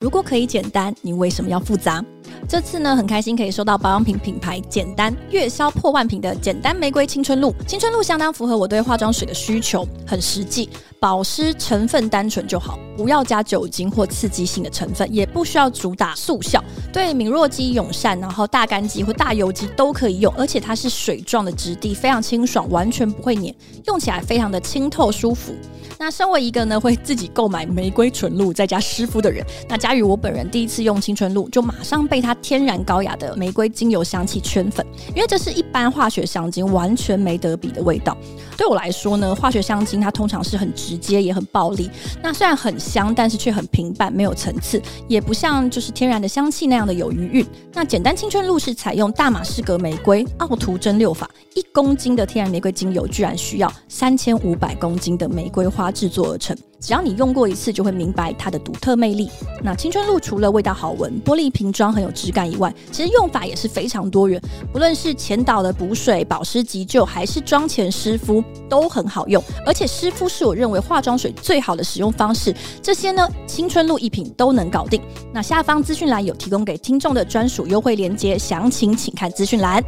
[0.00, 2.02] 如果可以简单，你为什么要复杂？
[2.48, 7.54] 这次呢，很开心可以收到保养品品牌简单月销破万瓶的简单玫瑰青春露。
[7.66, 16.62] 青春露相当符合我对化妆水的需求，很实际，保湿成分单纯就好，不要加酒精或刺激性的成分，也不需要主打速效，
[16.92, 23.54] 对敏弱肌友善，然后大干肌或大油肌都可以用，而且它是水状的质地，非常清爽，完全不会黏，
[23.86, 25.54] 用起来非常的清透舒服。
[25.98, 38.16] 那身为一个呢会自己购买玫瑰纯露再加湿敷的人，那嘉宇我本人第一次用青春露，就马上被它天然高雅的玫瑰精油香气圈粉，因为这是一般化学香精完全没得比的味道。
[38.56, 41.88] 对我来说呢，化学香精它通常是很直接也很暴力，
[42.20, 47.46] 那虽然很香，但是却很平淡，没有层次，也不像就是天然的香气那样的有余韵。
[47.72, 59.30] 那简单青春露是采用大马士革玫瑰奥图蒸馏法，一公斤的天然玫瑰精油居然需要三千五百公斤的玫瑰花制作而成，只要你用过一次，就会明白它的独特魅力。
[59.62, 64.40] 那青春露除了味道好闻、玻璃瓶装很有质感以外，其实用法也是非常多元。
[64.72, 69.42] 不论是前导的补水、保湿急救，还是妆前湿敷，都很好用。
[69.66, 72.54] 而且湿敷是我认为化妆水最好的使用方式。
[72.82, 75.00] 这些呢，青春露一瓶都能搞定。
[75.32, 79.84] 那下方资讯栏有提供给听众的专属优惠链接，详情请看资讯栏。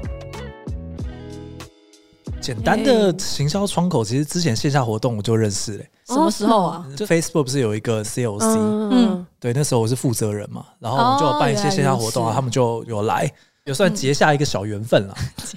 [2.42, 5.88] 简单的行销窗口，其实之前线下活动我就认识嘞。
[6.08, 6.84] 什么时候啊？
[6.96, 8.58] 就 Facebook 不是有一个 COC？
[8.90, 13.30] 嗯，对，那时候我是负责人嘛，然后我们就有办一些线下活动啊，他们就有来，
[13.64, 15.14] 有算结下一个小缘分了。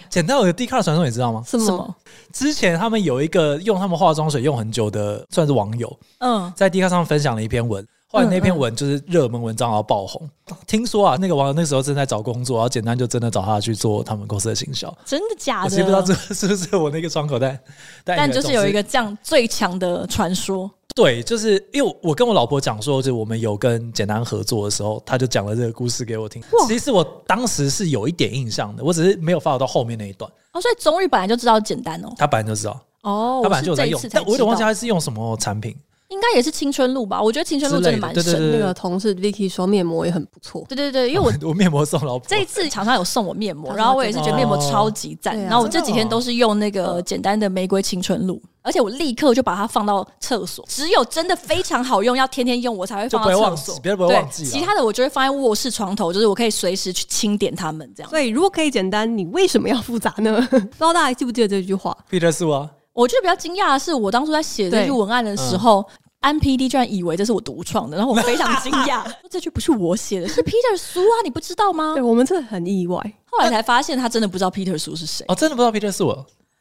[0.09, 1.41] 简单有个 Dcard 传送，你知道吗？
[1.47, 1.95] 什么？
[2.31, 7.83] 之前他们有一个用他们化妆水用很久的，算是网友，嗯，在 Dcard 上分享了一篇文。
[8.15, 10.29] 后来那篇文就是热门文章，然后爆红。
[10.65, 14.95] 听说啊，那个网友那时候正在找工作，然后简单就真的找他去做他们公司的行销。
[15.05, 15.65] 真的假的？
[15.65, 17.59] 我其实不知道这 是不是我那个窗口， 但
[18.05, 20.69] 但就是有一个这样最强的传说。
[20.95, 26.41] 对，就是因为我跟我老婆讲说，就我们有跟简单合作的时候，他就讲了这个故事给我听。
[26.69, 30.31] 其实我当时是有一点印象的，我只是没有 follow 到后面那一段。
[30.53, 32.13] 哦，所以中日本来就知道简单哦。
[32.17, 35.75] 他本来就知道哦，他本来就有在用，但我有点忘记他是用什么产品。
[36.15, 37.21] 应该也是青春露吧？
[37.21, 38.51] 我觉得青春露真的蛮神。
[38.53, 40.63] 那个同事 Vicky 说面膜也很不错。
[40.69, 42.25] 对对对，因为我我面膜送老婆。
[42.25, 45.37] 这一次厂商有送我面膜，然后我也是觉得面膜超级赞。
[45.37, 50.63] 然后我这几天都是用那个简单的玫瑰青春露，而且我立刻就把它放到厕所。
[50.69, 53.79] 只有真的非常好用，要天天用我才会放到厕所。
[53.83, 54.45] 别人不会忘记。
[54.45, 58.09] 其他的我就会放在卧室床头，就是我可以随时去清点它们这样。
[58.09, 60.39] 所以如果可以简单，你为什么要复杂呢？
[60.49, 62.69] 不知道大家记不记得这句话？Peter Su 啊。
[62.93, 65.85] 我觉得比较惊讶的是，我当初在写这句文案的时候。
[66.25, 71.93] 安 PD 居然以为这是我独创的，然后我非常惊讶， 这句不是我写的，是 Peter 苏啊，你不知道吗？
[71.93, 72.99] 对，我们真的很意外，
[73.29, 76.07] 后来才发现他真的不知道 Peter 苏是谁哦，真的不知道 Peter 苏。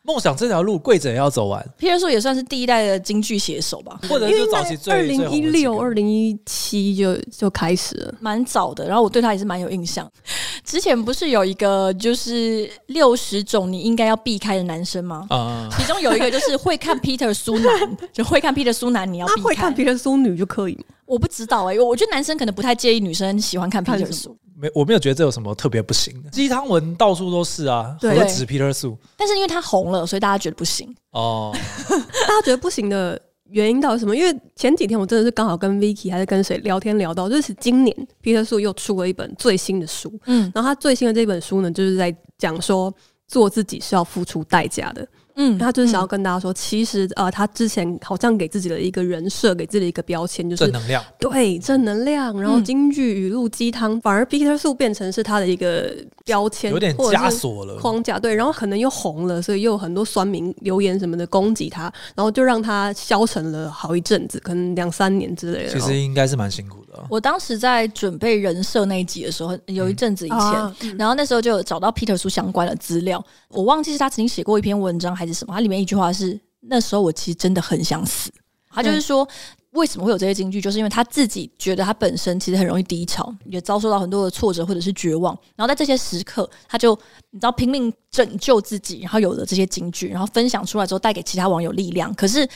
[0.06, 1.66] 梦想这条路跪着也要走完。
[1.78, 8.87] Peter 也算是第一代的京剧写手吧，或者是早期最二零一六、二零一七就就开始了，蛮早的。
[8.87, 10.10] 然后我对他也是蛮有印象。
[10.62, 15.26] 之前不是有一个就是六十种你应该要避开的男生吗？
[15.31, 19.43] 啊，其中有一个就是会看 Peter Su 男， 就会看 Peter Su 男，你要避开。
[19.43, 20.84] 会看 Peter Su 女就可以吗？
[21.06, 24.34] 我不知道哎、欸，我觉得男生可能不太介意女生喜欢看 Peter Su。
[24.56, 26.31] 没，我没有觉得这有什么特别不行的。
[26.31, 28.97] 鸡汤文到处都是啊，何止 Peter Su。
[29.16, 31.54] 但是因为他红了，所以大家觉得不行哦。
[31.88, 33.20] 大家觉得不行的
[33.50, 34.16] 原因到底是什么？
[34.16, 42.93] 因为前几天我真的是刚好跟 Vicky 还是跟谁聊天聊到，就是今年 Peter Su 又出了一本最新的书，嗯，然后他最新的这本书呢，就是在讲说
[43.26, 45.06] 做自己是要付出代价的。
[45.37, 55.93] 嗯，他就是想要跟大家说，其实呃，他之前好像给自己的一个人设，给自己的一个标签，就是正能量，对，正能量，然后京剧语录鸡汤，反而 Peter Su 变成是他的一个
[56.25, 65.73] 标签，有点枷锁了框架，对，然后可能又红了，所以又有很多酸民留言什么的攻击他，然后就让他消沉了好一阵子，可能两三年之类的。
[65.73, 67.05] 其实应该是蛮辛苦的。
[67.11, 78.31] 我当时在准备人设那一集的时候，有一阵子以前，然后那时候就有找到 Peter Su 相关的资料，我忘记是他曾经写过一篇文章还是什么，它里面一句话是：那时候我其实真的很想死。
[78.71, 79.27] 他就是说，
[79.71, 86.93] 为什么会有这些金句，就是因为他自己觉得他本身其实很容易低潮，也遭受到很多的挫折或者是绝望，然后在这些时刻，他就
[87.31, 92.12] 你知道拼命拯救自己，然后有了这些金句，然后分享出来之后，带给其他网友力量。
[92.15, 92.49] 可是。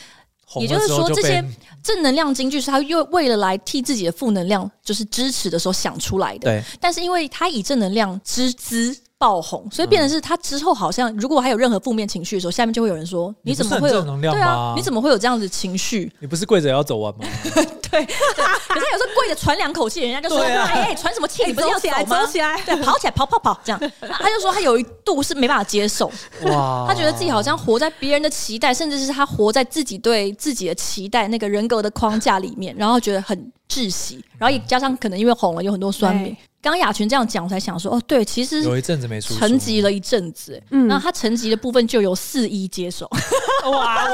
[0.56, 1.44] 也就是说，这些
[1.82, 6.48] 正能量金句是他又为了来替自己的负能量就是支持的时候想出来的。
[6.48, 6.62] 对。
[6.80, 14.40] 但是因为他以正能量之姿爆红，所以变成是他之后好像如果还有任何负面情绪的时候，下面就会有人说：“你怎么会有正能量吗？
[14.40, 16.10] 对啊，你怎么会有这样子情绪？
[16.20, 21.44] 你不是跪着也要走完吗？” 对， 对，可是有时候跪着喘两口气，人家就说：“哎哎，喘什么气？
[21.46, 22.60] 你不是要起来走起来？
[22.64, 23.80] 对，跑起来，跑跑跑，这样。
[24.00, 26.06] ”他就说他有一度是没办法接受，
[26.44, 36.36] 哇，他觉得自己好像活在别人的期待，甚至是他活在自己对自己的期待那个人格的框架里面，然后觉得很窒息，然后也加上可能因为红了，有很多酸民。
[36.60, 43.08] 刚雅群这样讲，我才想说哦，对，其实有一阵子没出，沉寂了一阵子，嗯，那他沉寂的部分就由四一接手。
[43.70, 44.04] 哇，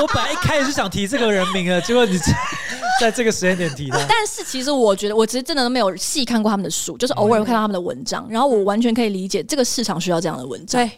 [0.00, 2.18] 我本来一开始是想提这个人名的，结果你
[3.00, 3.98] 在这个时间点提的。
[4.08, 10.80] 但是其实我觉得，我其实真的都没有细看过他们的书，就是偶尔会看到他们的文章，然后我完全可以理解这个市场需要这样的文章。
[10.80, 10.90] 对，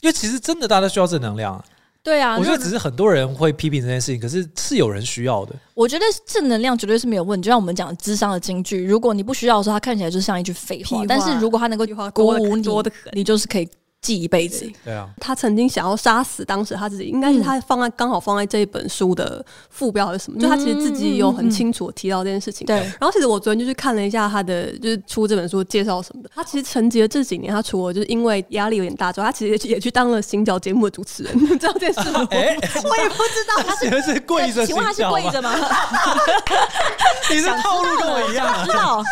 [0.00, 1.62] 因为其实真的大家需要正能量。
[2.06, 5.52] 对啊，我觉得只是很多人会批评这件事情，可是是有人需要的。
[5.74, 12.64] 我觉得正能量绝对是没有问题，就像我们讲的咨商的金句，如果你不需要的时候，它看起来就像一句废话；但是如果它能够鼓舞你，
[13.12, 13.68] 你就是可以。
[14.06, 14.70] 记一辈子。
[14.84, 20.38] 对啊，他曾经想要杀死当时他自己，应该是他放在刚好放在这一本书的副标还是什么？
[20.38, 22.64] 就他其实自己有很清楚提到这件事情。
[22.66, 22.76] 对。
[22.76, 26.30] 然后其实我昨天就去看了一下他的，就是出这本书介绍什么的。
[26.32, 31.32] 他其实沉寂了这几年，他除了就是因为压力有点大之外，他其实也去当了行脚节目的主持人。
[31.36, 32.26] 你知道这件事吗？
[32.30, 35.54] 我也不知道他是是跪着，请问他是跪着吗？
[37.30, 38.64] 你是套路跟我一样？
[38.64, 39.02] 知道。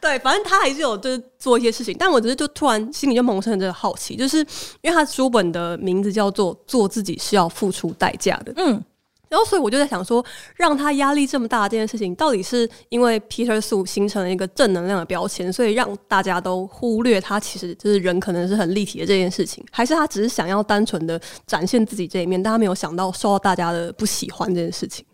[0.00, 4.38] 对，反正他还是有就是做一些事情，但我只是就突然心里就萌生了这个好奇，就是
[4.80, 8.82] 因为他书本的名字叫做“做自己是要付出代价的”，嗯，
[9.28, 10.24] 然后所以我就在想说，
[10.56, 25.04] 让他压力这么大这件事情，到底是因为 Peter Su 形成了一个正能量的标签，所以让大家都忽略他其实就是人可能是很立体的这件事情，还是他只是想要单纯的展现自己这一面，但他没有想到受到大家的不喜欢这件事情。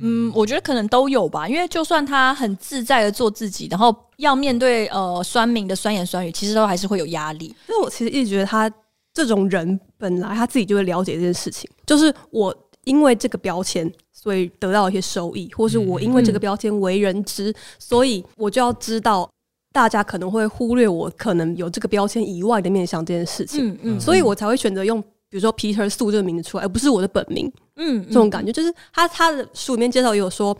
[0.00, 7.46] 嗯，我觉得可能都有吧，因为就算他很自在的做自己，然后要面对呃酸民的酸言酸语，其实都还是会有压力。
[7.68, 8.72] 因为我其实一直觉得他
[9.12, 19.30] 这种人本来他自己就会了解这件事情，就是我因为这个标签，所以得到一些收益，或是我因为这个标签为人知，嗯、所以我就要知道
[19.72, 25.02] 大家可能会忽略我可能有这个标签以外的面向这件事情，嗯嗯，所以我才会选择用。
[25.32, 30.54] 比如说 Peter Su 这个名字出来，而不是我的本名，嗯，这种感觉就是他他的书里面介绍也有说，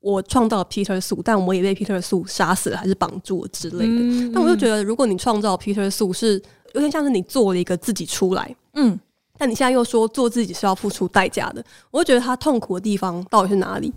[0.00, 3.86] 我创造了 Peter Su，但我也被 Peter Su 杀死了，还是绑住了之类的。
[3.86, 6.34] 嗯、但我就觉得，如果你创造 Peter Su 是
[6.74, 9.00] 有点像是你做了一个自己出来，嗯，
[9.38, 13.90] 但你现在又说做自己是要付出代价的，我就觉得他痛苦的地方到底是哪里？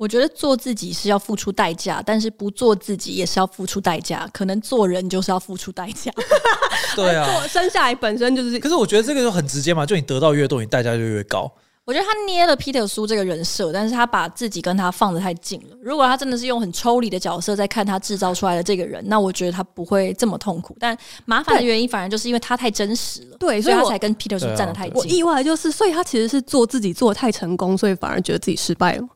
[0.00, 4.26] 我觉得做自己是要付出代价，但是不做自己也是要付出代价。
[4.32, 6.10] 可能做人就是要付出代价。
[6.96, 8.58] 对啊，做生下来本身就是。
[8.58, 11.52] 可是我觉得这个就很直接嘛，就你得到越多，你代价就越高。
[11.84, 15.76] 我觉得他捏了 Peter 苏这个人设，但是他把自己跟他放得太近了。
[15.82, 20.74] 如果他真的是用很抽离的角色在看他制造出来的这个人，那我觉得他不会这么痛苦。
[20.80, 20.96] 但
[21.26, 24.94] 麻烦的原因反而就是因为他太真实了，对，所以他才跟 Peter 苏站得太近。
[24.94, 29.06] 我意外就是，所以他其实是做自己做得太成功，所以反而觉得自己失败了。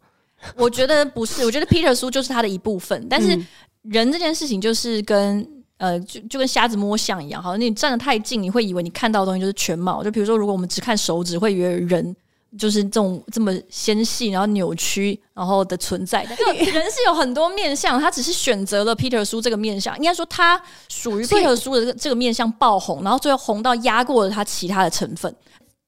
[0.57, 3.07] 我觉得不是，我觉得 Peter 书就是他的一部分。
[3.09, 3.39] 但是
[3.83, 5.47] 人这件事情就是跟
[5.77, 10.03] 呃，就就跟瞎子摸象一样，好像你站得太近，你会以为你看到的东西就是全貌。
[10.05, 12.15] 就比如说，如果我们只看手指，会以为人
[12.57, 16.25] 就是这种这么纤细，然后扭曲，然后的存在。
[16.29, 19.97] 但 人是有很多面相，他只是选择了 Peter 叔这个面相。
[19.99, 20.59] 应该说，他
[20.89, 25.35] 属于 Peter 叔的这个这个面相爆红，然后最后红到压过了他其他的成分。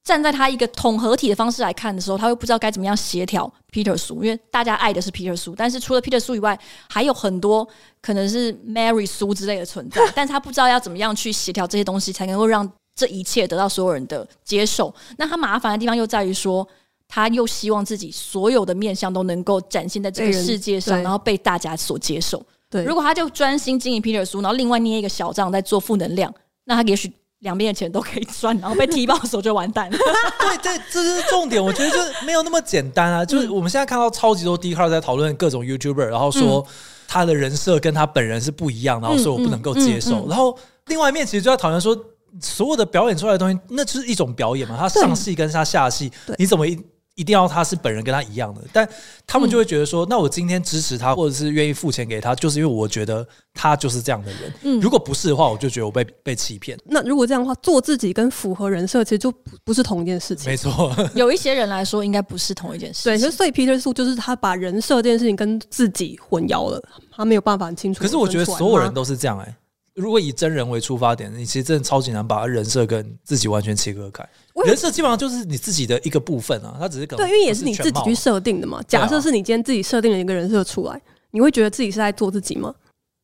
[0.06, 6.56] 站在他一个统合体的方式来看的时候，他会不知道该怎么样协调 Peter 苏，因为大家爱的是 Peter 苏，但是除了 Peter 苏以外，
[6.88, 7.66] 还有很多
[8.00, 14.94] 可能是 Mary 苏之类的存在， 但是他不知道要怎么样去协调这些东西，才能够让这一切得到所有人的接受。
[15.18, 16.64] 那他麻烦的地方又在于说，
[17.08, 22.40] 他又希望自己所有的面相都能够展现在这个世界上，然后被大家所接受。
[22.70, 26.32] 对，如果他就专心经营 Peter 苏，然后另外捏一个小账在做负能量，
[26.66, 27.12] 那他也许。
[27.40, 29.96] 两边的钱都可以赚，然后被踢爆的时候就完蛋了。
[30.40, 31.62] 对，这这是重点。
[31.62, 33.24] 我觉得就没有那么简单啊。
[33.24, 36.66] 就是我们现在看到超级多 Dcard 在讨论各种 YouTuber，然后说
[37.06, 40.26] 他的人设跟他本人是不一样，然后说我不能够接受。
[40.28, 41.96] 然后另外一面其实就在讨论说，
[42.40, 44.76] 所有的表演出来的东西，那就是一种表演嘛。
[44.78, 46.78] 他上戏跟他下戏，你怎么一？
[47.16, 48.88] 一定要他是本人跟他一样的，但
[49.26, 54.52] 他们就会觉得说，嗯、那我今天支持他，或者是愿意付钱给他，就是因为我觉得他就是这样的人。
[54.62, 56.78] 嗯，如果不是的话，我就觉得我被被欺骗。
[56.84, 60.50] 那如果这样的话，做自己跟符合人设，其实就不不是同一件事情。
[60.50, 63.18] 没错， 有一些人来说，应该不是同一件事情。
[63.18, 68.02] 对，所以 Peter Su 就是他把人设这件事情跟自己混淆了，他没有办法很清楚。
[68.02, 69.56] 可是我觉得所有人都是这样哎、欸。
[69.96, 74.22] 如果以真人为出发点，你其实真的超级难把人设跟自己完全切割开。
[74.66, 78.78] 人设基本上就是你自己的一个部分啊，它只是可能对，因为也是你自己去设定的嘛。
[78.86, 81.00] 假设是你今天自己设定了一个人设出来，
[81.30, 82.74] 你会觉得自己是在做自己吗？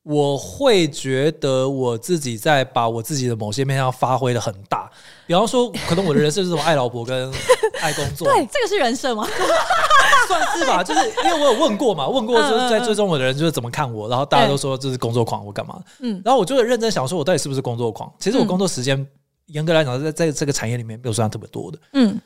[0.03, 4.91] 我会觉得我自己在把我自己的某些面向发挥的很大，
[5.25, 7.31] 比方说，可能我的人设是什么爱老婆跟
[7.81, 9.25] 爱工作，对，这个是人设吗？
[10.27, 15.81] 算是吧，就是因为我有问过嘛，问过就是在追踪我的人就是怎么看我，然后大家都说这是工作狂，我干嘛？
[15.99, 18.11] 嗯，然后我就认真想说，我到底是不是工作狂？
[18.19, 19.07] 其实我工作时间
[19.45, 22.19] 严格来讲，在在这个产业里面没有算特别多的，嗯，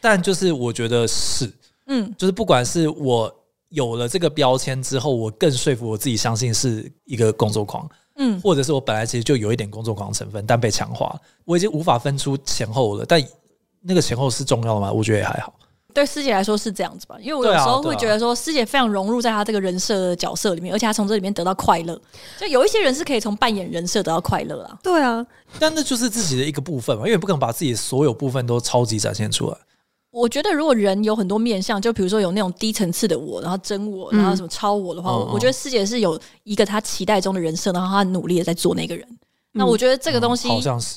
[0.00, 1.52] 但就是我觉得是，
[1.86, 3.30] 嗯，就是不管是我。
[3.74, 13.04] 有了这个标签之后，我更说服我自己相信是一个工作狂，嗯，或者是我本来其实就有一点工作狂成分，但被强化，我已经无法分出前后了。
[13.04, 13.22] 但
[13.82, 14.92] 那个前后是重要的吗？
[14.92, 15.52] 我觉得也还好。
[15.92, 22.00] 对师姐来说是这样子吧，因为我有时候会觉得说师姐非常融入在她这个人设的角色里面，而且她从这里面得到快乐。
[22.38, 24.78] 就有一些人是可以从扮演人设得到快乐啊。
[24.82, 25.24] 对啊，
[25.60, 29.56] 但那就是自己的一个部分嘛，因为不可能把自己所有部分都超级展现出来。
[30.14, 39.04] 我觉得，如果人有很多面相，就比如说有那种低层次的我，然后真我，然后什么超我的话，嗯、我觉得师姐是有一个她期待中的人设，然后她很努力的在做那个人。
[39.10, 39.18] 嗯、
[39.58, 40.48] 那我觉得这个东西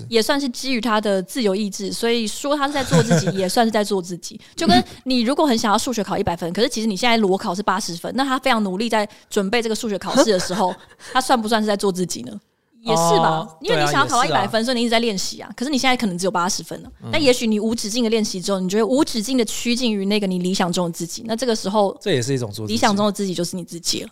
[0.07, 4.39] 也算是基于他的自由意志，所以说他是在做自己，也算是在做自己。
[4.55, 10.73] 就跟你如果很想要数学考一百分，可是其实你现在裸考是八十分，那他非常努力在准备这个数学考试的时候，
[11.13, 12.39] 他算不算是在做自己呢？
[12.87, 15.51] 也是吧，因为你想要考到一百分，所以你一直在练习啊。
[15.55, 24.09] 可是你现在可能只有八十分了，那也许你无止境的练习之后，你觉得无止境的趋近于那个你理想中的自己，那这个时候这也是一种做理想中的自己，就是你自己了。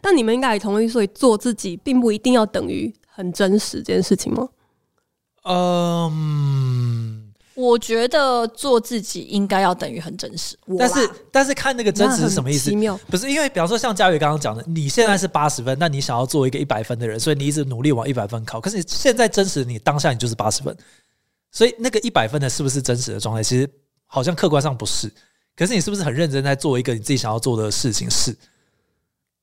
[0.00, 4.48] 但你们应该也同意，所以做自己并不一定要等于很真实这件事情吗？
[5.44, 6.91] 嗯。
[7.54, 12.70] 我觉得做自己应该要等于很真实，但是但是看那个真实是什么意思？
[13.10, 18.60] 不是因为，比方说像佳宇刚刚讲的，你现在是八十分，那你想要做一个一百分的人，所以你一直努力往一百分考。
[18.60, 20.76] 可是你现在真实，你当下你就是八十分，
[21.50, 23.42] 所以那个一百分的是不是真实的状态？
[23.42, 23.68] 其实
[24.06, 25.12] 好像客观上不是。
[25.54, 28.10] 可是你是不是很认真在做一个你自己想要做的事情？
[28.10, 28.34] 是。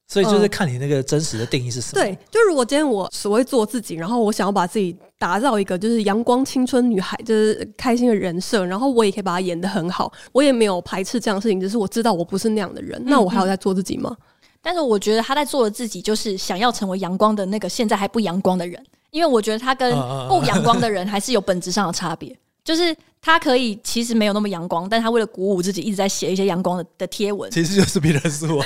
[0.09, 2.01] 所以就是看你那个真实的定义是什么？
[2.01, 14.17] 对，就如果今天我所谓做自己，然后我想要把自己打造一个就是阳光青春女孩，就是开心的人设，然后我也可以把它演得很好，我也没有排斥这样的事情，只是我知道我不是那样的人，那我还要在做自己吗？
[14.61, 19.91] 但是我觉得他在做的自己，就是想要成为阳光的那个现在还不阳光的人，因为我觉得他跟
[20.27, 22.35] 不阳光的人还是有本质上的差别，
[22.69, 22.95] 就是。
[23.21, 27.51] 他可以其实没有那么阳光，但他为了鼓舞自己，一直在写一些阳光的的贴文。
[27.51, 28.63] 其实就是别人说，我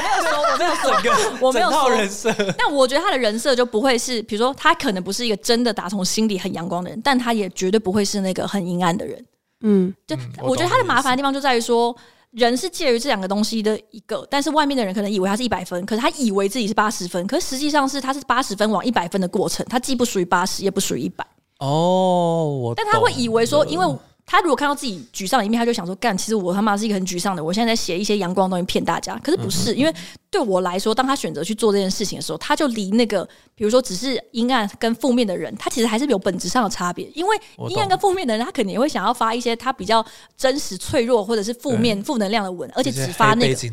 [0.00, 2.32] 没有说，我没有说，我没有说人设。
[2.56, 9.22] 但我觉得他的人设就不会是，比如说他可能不是一个真的打从心里很阳光的人，但他也绝对不会是那个很阴暗的人。
[9.60, 11.94] 嗯，就我觉得他的麻烦的地方就在于说，
[12.30, 21.26] 人是介于这两个东西的一个，但是外面的人可能以为他是一百分，可是他以为自己是八十分，可是实际上是他是八十分往一百分的过程，他既不属于八十，也不属于一百。
[21.60, 23.86] 哦，我但他会以为说，因为
[24.30, 29.18] 他如果看到自己沮丧的一面，他就想说，干，其实我他妈是一个很沮丧的，我现在在写一些阳光的东西骗大家。
[29.24, 29.92] 可是不是，因为
[30.30, 37.10] 对我来说，当他选择去做这件事情的时候，他就离那个，比如说只是阴暗跟负面的人，他其实还是有本质上的差别。
[37.12, 37.36] 因为
[37.68, 40.06] 阴暗跟负面的人，他肯定也会想要发一些他比较
[40.36, 43.68] 真实、脆弱或者是负面、负能量的文，而且只发那个。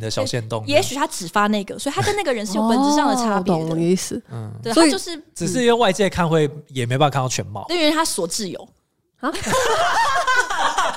[0.65, 3.69] 也许他只发那个，所以他跟那个人是有本质上的差别的。
[3.69, 4.19] 懂意思？
[4.31, 8.67] 嗯，对，他就是只是因为外界看会也没办法看到全貌，因为他所自由。
[9.19, 9.31] 啊，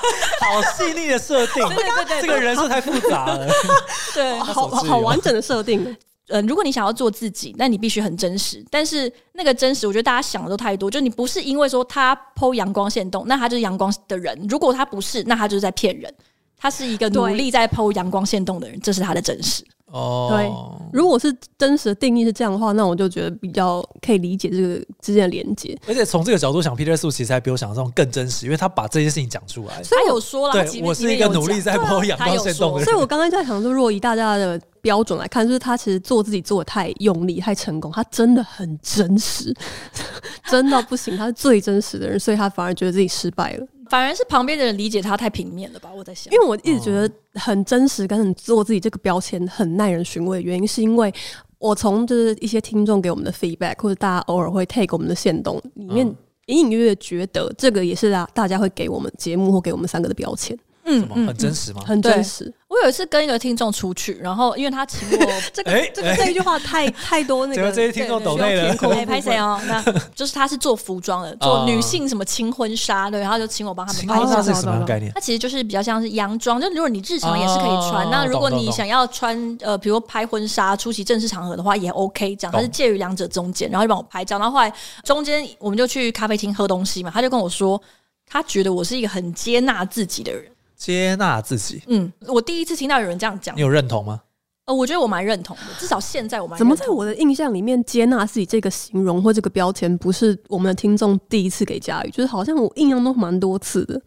[0.41, 3.47] 好细腻的设定，对对对，这个人设太复杂了，
[4.15, 5.97] 对，好好完整的设定。
[6.33, 8.65] 嗯，如果你想要做自己，那你必须很真实。
[8.71, 10.89] 但是那个真实，我觉得大家想的都太多。
[10.89, 16.13] 就你不是因为说他 po 阳光线动，那他就是阳光的人；如果他不是，那他就是在骗人。
[16.57, 19.65] 他是一个努力在 po 阳光线动的人，这是他的真实。
[19.91, 20.51] 哦，对，
[20.93, 25.77] 如果是真实的定义是这样的话，那我就觉得比较可以理解这个之间的连接。
[25.87, 29.83] 而且从这个角度想，Peter Su 其实还比我想象中更真实，因为他把这件事情讲出来。
[29.83, 32.85] 所以有说了，对，我是一个努力在抛阳光限动的人。
[32.85, 39.53] 所以我刚刚在想说，如果以大家的标准来看，就是他其实做自己做的太用力、太成功，他真的很真实，
[40.49, 43.67] 真的不行，他是最真实的人，所以他反而觉得自己失败了。
[43.91, 45.91] 反而是旁边的人理解他太平面了吧？
[45.95, 51.13] 我在想，因为我一直觉得很真实，跟很做自己这个标签很耐人寻味的原因，是因为
[51.59, 56.07] 我从就是一些听众给我们的 feedback，或者大家偶尔会 take 我们的线动里面，
[56.47, 60.57] 隐隐约约觉得这个也是大大家会给我们节目或给我们三个的标签。
[60.85, 61.83] 嗯，嗯，很真实吗？
[61.85, 62.53] 很真实。
[62.71, 69.61] 我有一次跟一个听众出去，然后因为他请我， 这个这个这一句话太 太多那个，这些听众懂内了，哎， 拍谁哦？
[69.67, 69.83] 那
[70.15, 74.15] 就是他是做服装的，做女性什么轻婚纱，对，然后就请我帮他们拍。
[74.15, 75.11] 轻婚纱是什么概念？
[75.13, 82.37] 它其实就是比较像是洋装，就如果你日常也是可以穿，那如果你想要穿呃，比如拍婚纱出席正式场合的话，也 OK。
[82.37, 84.39] 这样，他是介于两者中间，然后就帮我拍照。
[84.39, 84.73] 然后后来
[85.03, 87.83] 中间我们就去咖啡厅喝东西嘛，他就跟我说，
[88.29, 90.45] 他觉得我是一个很接纳自己的人。
[90.81, 94.23] 接纳自己，嗯，我第一次听到有人这样讲，你有认同吗？
[94.65, 96.59] 呃，我觉得我蛮认同的，至少现在我蛮。
[96.59, 104.01] 怎么在我的印象里面，接纳自己这个形容或这个标签，不是我们的听众第一次给佳宇，就是好像我印象都蛮多次的。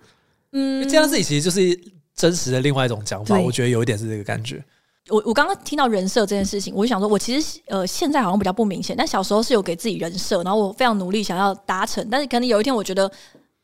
[0.54, 1.80] 嗯，接纳自己其实就是
[2.16, 4.64] 真实的另外一种讲法，我觉得有一点是这个感觉。
[5.10, 13.12] 我我刚刚听到人设这件事情，我就想说，我其实呃现在好像比较不明显，但小时候是有给自己人设，然后我非常努力想要达成，但是可能有一天我觉得，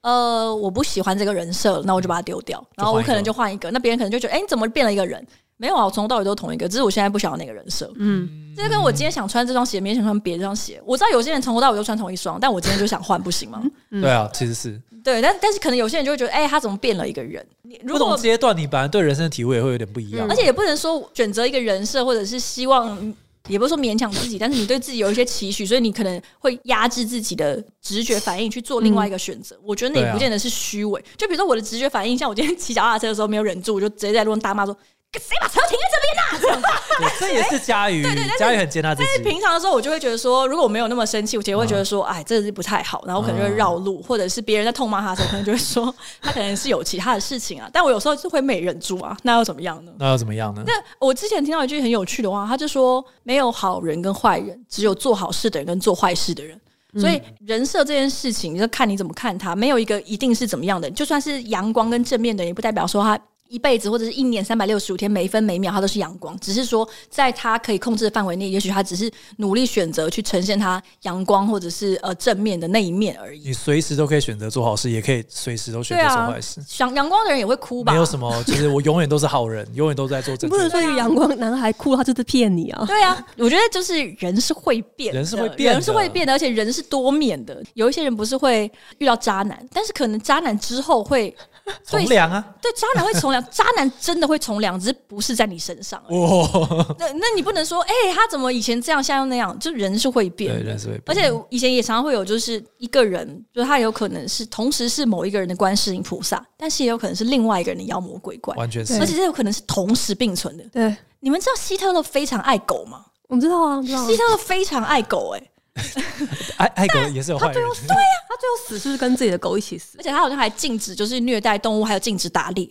[0.02, 5.26] 呃，我不喜欢这个人设，那我就把它丢掉，然后我可能就换一个，那别人可能就觉得，哎、欸，你怎么变了一个人？
[5.58, 7.92] 没有啊，我从头到尾都同一个，只是我现在不想要那个人设。
[7.98, 10.82] 嗯，这跟我今天想穿这双鞋，明天想穿别的双鞋。
[10.86, 13.62] 我知道有些人从头到尾都穿同一双，但我今天就想换，不行吗？
[13.92, 14.82] 嗯、对啊，其实是。
[15.04, 17.46] 对，但但是可能有些人就会觉得，哎、欸，他怎么变了一个人？
[17.64, 20.26] 你不同阶段，你本来对人生的体会也会有点不一样。
[20.30, 23.14] 而且也不能说选择一个人设，或者是希望，
[23.50, 29.56] 也不是说勉强自己，但是你对自己有一些期许，所以你可能会压制自己的直觉反应去做另外一个选择。
[29.58, 31.04] 嗯、我觉得那也不见得是虚伪。
[31.18, 34.78] 就比如说我的直觉反应，像我今天骑脚踏车的时候没有忍住，我就直接在路上大骂说。
[35.18, 37.12] 谁把车停在这边呢、啊？
[37.20, 39.08] 这也是佳瑜，对对，佳瑜很接纳自己。
[39.08, 47.68] 但是平常的时候，我就会觉得说，如果我没有那么生气，我其实会觉得说，哎，这是不太好，然后可能就会绕路，或者是别人在痛骂他的时候，可能就会说 他可能是有其他的事情啊。
[47.74, 49.92] 但我有时候是会没忍住啊， 那又怎么样呢？
[49.98, 50.62] 那又怎么样呢？
[50.68, 56.60] 那我之前听到一句很有趣的话，他就说，没有好人跟坏人，只有做好事的人跟做坏事的人。
[57.00, 60.90] 所以人设这件事情，就看你怎么看他，没有一个一定是怎么样的。
[60.92, 63.20] 就算是阳光跟正面的，也不代表说他。
[63.50, 73.48] 一辈子或者是一年三百六十五天，每一分每一秒他都是阳光，只是说在他可以控制的范围内，也许他只是努力选择去呈现他阳光或者是呃正面的那一面而已。
[73.48, 76.62] 你随时都可以选择做好事，也可以随时都选择做坏事。
[76.68, 77.92] 想阳、啊、光的人也会哭吧？
[77.92, 80.48] 没有什么，其实我永远都是好人，永远都在做正。
[80.48, 82.86] 不能说一个阳光男孩哭，他就是骗你啊！
[82.86, 87.64] 对啊，我觉得就是人是会变，人是会变，人是会变的，而且人是多面的。
[87.74, 91.36] 有一些人不是会遇到渣男，但是可能渣男之后会。
[91.84, 96.02] 从良啊，对，渣男会从良，渣男真的会从良，只是不是在你身上。
[96.08, 99.58] 哦，那那你不能说，哎、欸，他怎么以前这样，现在又那样？
[99.60, 101.04] 就人是会变，对，人是会变。
[101.08, 109.00] 而且以前也常常会有，就是一个人，就他有可能是同时是某一个人的观世音菩萨，但是也有可能是另外一个人的妖魔鬼怪，完全是。
[109.00, 110.64] 而且这有可能是同时并存的。
[110.72, 113.06] 对，你们知道希特勒非常爱狗吗？
[113.28, 114.08] 我知道啊，知道。
[114.08, 115.50] 希特勒非常爱狗、欸，哎。
[116.58, 119.98] 爱爱狗也是有坏人，对呀，他最后死是不是跟自己的狗一起死？
[119.98, 122.70] 而且他好像还禁止就是虐待动物，还有禁止打猎。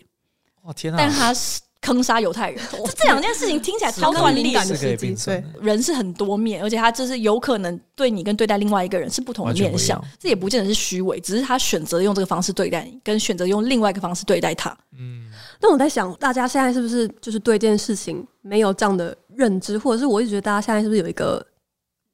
[0.62, 0.96] 哇天啊！
[0.98, 4.76] 但他是坑杀犹太人， 这这两件事情听起来超断裂的。
[5.24, 10.02] 对，人是很多面，而且他就是有可能对你跟对待另外一个人是不同的面相。
[10.18, 14.76] 这也不见得是虚伪，只是他选择用这个方式对待你，跟选择用另外一个方式对待他。
[14.98, 21.44] 嗯，那我在想，大家现在是不是就是对这件事情没有这样的认知，或者是我一直觉得大家现在是不是有一个？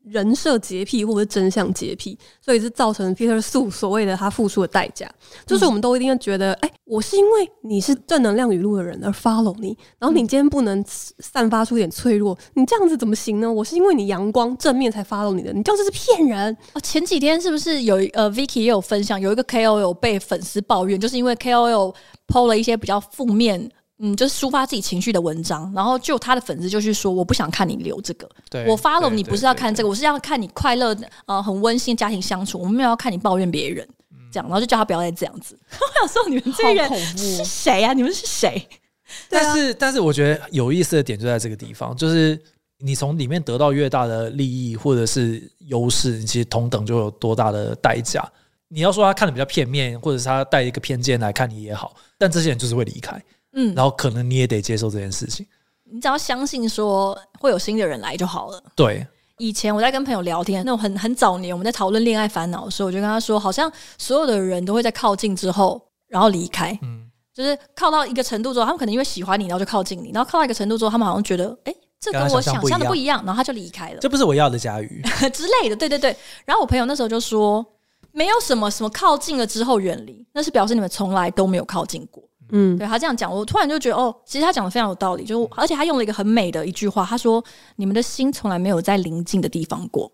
[0.04, 5.10] 人设洁癖或者是真相洁癖，所以是造成 Peter Su 所谓的他付出的代价，
[5.46, 13.50] 就是我们都一定要觉得，哎、欸，我是因为你是正能量语录的人而 follow 你，然后你今天不能散发出一点脆弱，你这样子怎么行呢？
[13.50, 16.56] 我是因为你阳光正面才 follow 你的，你这样子是骗人。
[16.72, 21.94] 啊，前几天是不是有呃 Vicky 也有分享，有一个 KOL 被粉丝抱怨，就是因为 KOL
[22.28, 23.70] PO 了一些比较负面。
[23.98, 33.86] 嗯，就是抒发自己情绪的文章，然后就他的粉丝就去说，我不想看你留这个，对我 follow 你不是要看这个，我是要看你快乐，呃，很温馨家庭相处，我们没有要看你抱怨别人，
[34.32, 35.56] 这样，然后就叫他不要再这样子。
[35.70, 37.92] 我想说，你们这些人是谁呀、啊？
[37.92, 38.68] 你们是谁？
[39.30, 42.40] 但是，但是我觉得有意思的点就在这个地方，就是
[42.78, 48.26] 你从里面得到越大的利益或者是优势，你其实同等就有多大的代价。
[48.68, 53.22] 你要说他看的比较片面，或者是他带一个偏见来看你也好，但这些人就是会离开。
[53.54, 55.46] 嗯，然后可能你也得接受这件事情。
[55.84, 58.62] 你只要相信说会有新的人来就好了。
[58.74, 59.06] 对，
[59.38, 66.76] 以前我在跟朋友聊天，那种很很早年我们在讨论恋爱烦恼的时候，我就跟他说，好像所有的人都会在靠近之后，然后离开。
[66.82, 73.98] 嗯，就是靠到一个程度之后，他们可能因为喜欢你，然后就靠近你，然后靠到一个程度之后，他们好像觉得，哎，这跟我想象的不一样，然后他就离开了。
[74.00, 75.76] 这不是我要的家瑜 之类的。
[75.76, 76.16] 对对对。
[76.44, 77.64] 然后我朋友那时候就说，
[78.10, 82.22] 没有什么什么靠近了之后远离，那是表示你们从来都没有靠近过。
[82.50, 87.42] 嗯，对他这样讲，我突然就觉得哦，其实他讲的非常有道理，就而且他用了一个很美的一句话，他说
[87.76, 90.10] ：“你们的心从来没有在临近的地方过。”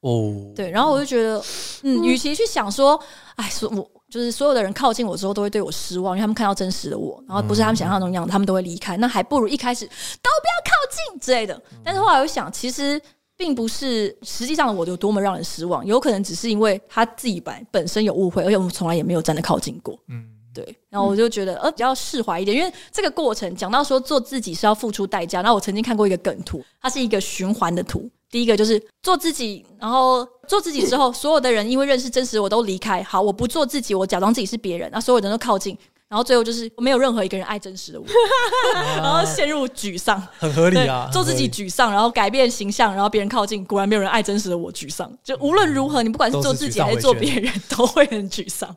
[0.00, 1.42] 哦，对，然后我就觉得，
[1.82, 2.98] 嗯，与其去想说，
[3.36, 11.60] 哎，所我就是所有的人靠近我之后都会对我失望，因为他们看到真实的我，然后不是他们想象中那样，他们都会离开，那还不如一开始都不要靠近之类的。
[11.84, 13.00] 但是后来我想，其实
[13.36, 19.98] 并不是实际上的我有多么让人失望，有可能只是因为他自己本本身有误会，而且我们从来也没有真的靠近过。
[20.08, 20.39] 嗯。
[20.52, 25.42] 对，然后我就觉得呃比较释怀一点，因为这个过程讲到说做自己是要付出代价。
[25.42, 28.10] 那我曾经看过一个梗图，它是一个循环的图。
[28.30, 33.02] 第一个就是做自己，然后做自己之后，所有的人因为认识真实我都离开。
[33.02, 35.76] 好，我不做自己，我假装自己是别人，那所有人都靠近。
[36.08, 38.04] 然后最后就是没有任何一个人爱真实的我，
[38.96, 45.08] 然后陷入沮丧，很合理啊，做自己沮丧，然后改变形象，然后别人靠近，果然没有人爱真实的我，沮丧。
[45.22, 48.74] 就无论如何，你不管是做自己还是做别人，都会很沮丧。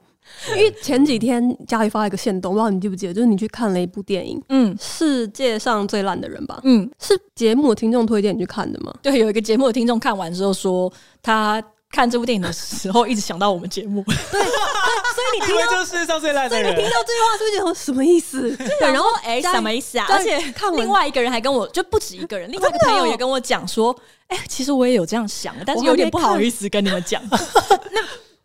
[0.49, 8.93] 因为前几天家里发了一个线动，不知道你记不记得，就是你去看了一部电影，嗯，世界上最烂的人吧，嗯，是节目的听众推荐你去看的吗？
[9.01, 11.63] 对，有一个节目的听众看完之后说他。
[11.95, 14.03] 看这部电影的时候，一直想到我们节目。
[14.05, 16.73] 对， 对，所以你听到就是世界上最烂的人。
[16.73, 18.49] 所以你听到这句话，是不是觉得什么意思？
[18.57, 20.07] 对，然后哎，什么意思啊？
[20.09, 27.21] 而且看另外一个人还跟我，就不止一个人，另外一个朋友也跟我讲说，哎，其实我也有这样想，但是有点不好意思跟你们讲。
[27.29, 28.01] 那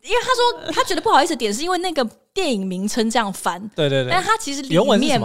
[0.09, 0.29] 因为他
[0.67, 3.61] 说他觉得不好意思点，是因为那个电影名称这样翻。
[3.77, 4.11] 对对对。
[4.11, 5.21] 但他其实里面。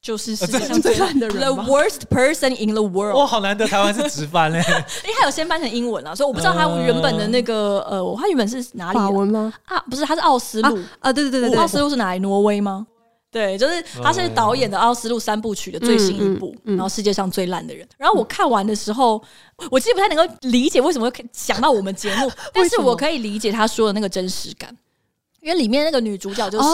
[0.00, 3.16] 就是世界上最 烂的人，The worst person in the world。
[3.16, 4.58] 哇，好难得台湾是直翻嘞，
[5.02, 8.94] 因为他有先翻成英文啊，所以我不知道他原本的那个呃，呃，他原本是哪里？
[8.96, 9.52] 法文吗？
[9.64, 12.20] 啊，不是，他是奥斯陆啊，对对对对，奥斯陆是哪里？
[12.20, 12.86] 挪威吗？
[13.30, 17.86] 对，就是他是导演的奥斯陆三部曲的最新一部，嗯嗯嗯、然后世界上最烂的人。
[17.98, 19.22] 然后我看完的时候，
[19.70, 24.74] 我其实不太能够理解为什么会想到我们节目， 但是我可以理解他说的那个真实感。
[25.40, 26.68] 因为里面那个女主角就是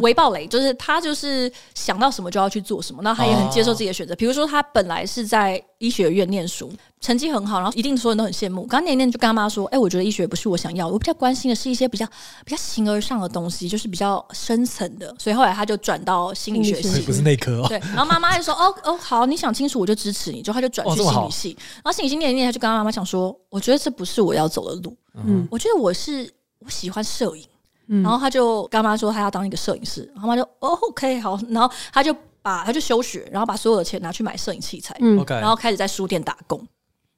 [0.00, 4.14] 韦鲍蕾，就是她就是想到什么就要去做什么，然后她也很接受自己的选择。
[4.16, 8.66] 比如说，她本来是在医学院念书，成绩很好，然后一定所有人都很羡慕。
[8.66, 12.06] 刚念念就跟她妈说：“哎，我觉得医学不是我想要，我比较关心的是一些比较
[12.44, 17.66] 比较形而上的东西，就是比较深层的。”所以后来她就转到心理学系，不是内科哦。
[17.68, 27.42] 对，然后妈妈就说：“哦哦，好，你想清楚我就支持你。”就她就转去心理系，然后心理系念念，她就跟她妈妈讲说：“我觉得这不是我要走的路，嗯，我觉得我是我喜欢摄影。”
[27.86, 36.60] 然后他就跟妈说他要当一个摄影师，然后妈就哦，OK 好，然后他就把他就休学，然后把所有的钱拿去买摄影器材，嗯，然后开始在书店打工，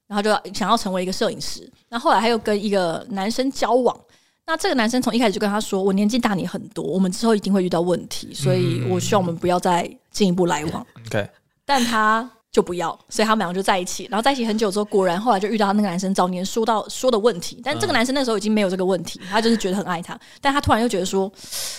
[0.07, 1.71] 然后就想要成为一个摄影师。
[1.89, 3.99] 那后来他又跟一个男生交往，
[4.47, 11.29] 那这个男生从一开始就跟他说：“我年纪大你很多，我们之后一定会遇到问题，所以我希望我们不要再进一步来往。” OK，
[11.65, 12.31] 但他。
[12.51, 21.31] 就不要，所以他们两个就在一起，然后在一起很久之后，果然后来就遇到那个男生早年说到说的问题，但这个男生那时候已经没有这个问题，他就是觉得很爱他，但他突然又觉得说，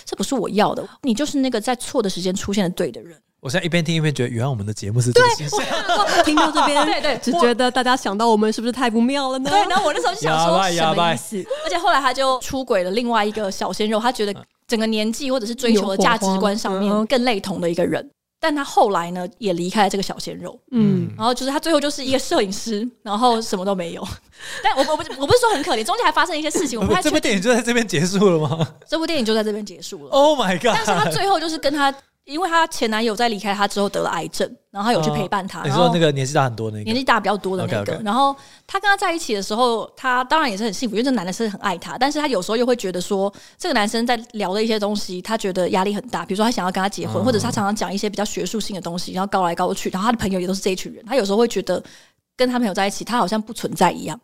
[0.05, 3.17] 这不是我要的，你就是那个在错的时间出现的对的人。
[3.41, 5.55] 我现在一边听一边觉得，原来我们的节目是这个形式。
[6.25, 9.49] 听到这边，对对，只觉得大家想到我们是不是太不妙了呢？
[9.49, 11.41] 对，然后我那时候就想说什么意思？
[11.63, 14.35] 而且后来他就出轨了另外一个小鲜肉，他觉得
[14.67, 18.09] 整个年纪或者是追求的价值观上面更类同的一个人。
[18.39, 24.07] 但他后来呢，也离开了这个小鲜肉，嗯，然后就是他最后就是一个摄影师， 然后什么都没有。
[24.63, 26.79] 但我我不我不是说很可怜，中间还发生一些事情。
[26.79, 28.67] 我们这部电影就在这边结束了吗？
[28.87, 30.11] 这部电影就在这边结束了。
[30.11, 30.71] Oh my god！
[30.75, 31.93] 但是他最后就是跟他。
[32.29, 35.63] 因为她前男友在离开她之后得了癌症，然后她有去陪伴她。
[35.63, 37.99] 你说那个年纪大很多那个，年纪大比较多的那个。
[38.03, 38.35] 然后
[38.67, 41.97] 她跟他在一起的时候，她当然也是很幸福，因为这男的是很爱她。
[41.97, 46.23] 但是她有时候又会觉得说，这个男生在聊的一些东西，她觉得压力很大。
[46.23, 49.89] 比如说，她想要跟他结婚，或者是他常常讲一些比较学术性的东西，然后高来高去。
[49.89, 51.83] 然后她的朋友也都是这一群人，她有时候会觉得
[52.37, 54.19] 跟她朋友在一起，她好像不存在一样。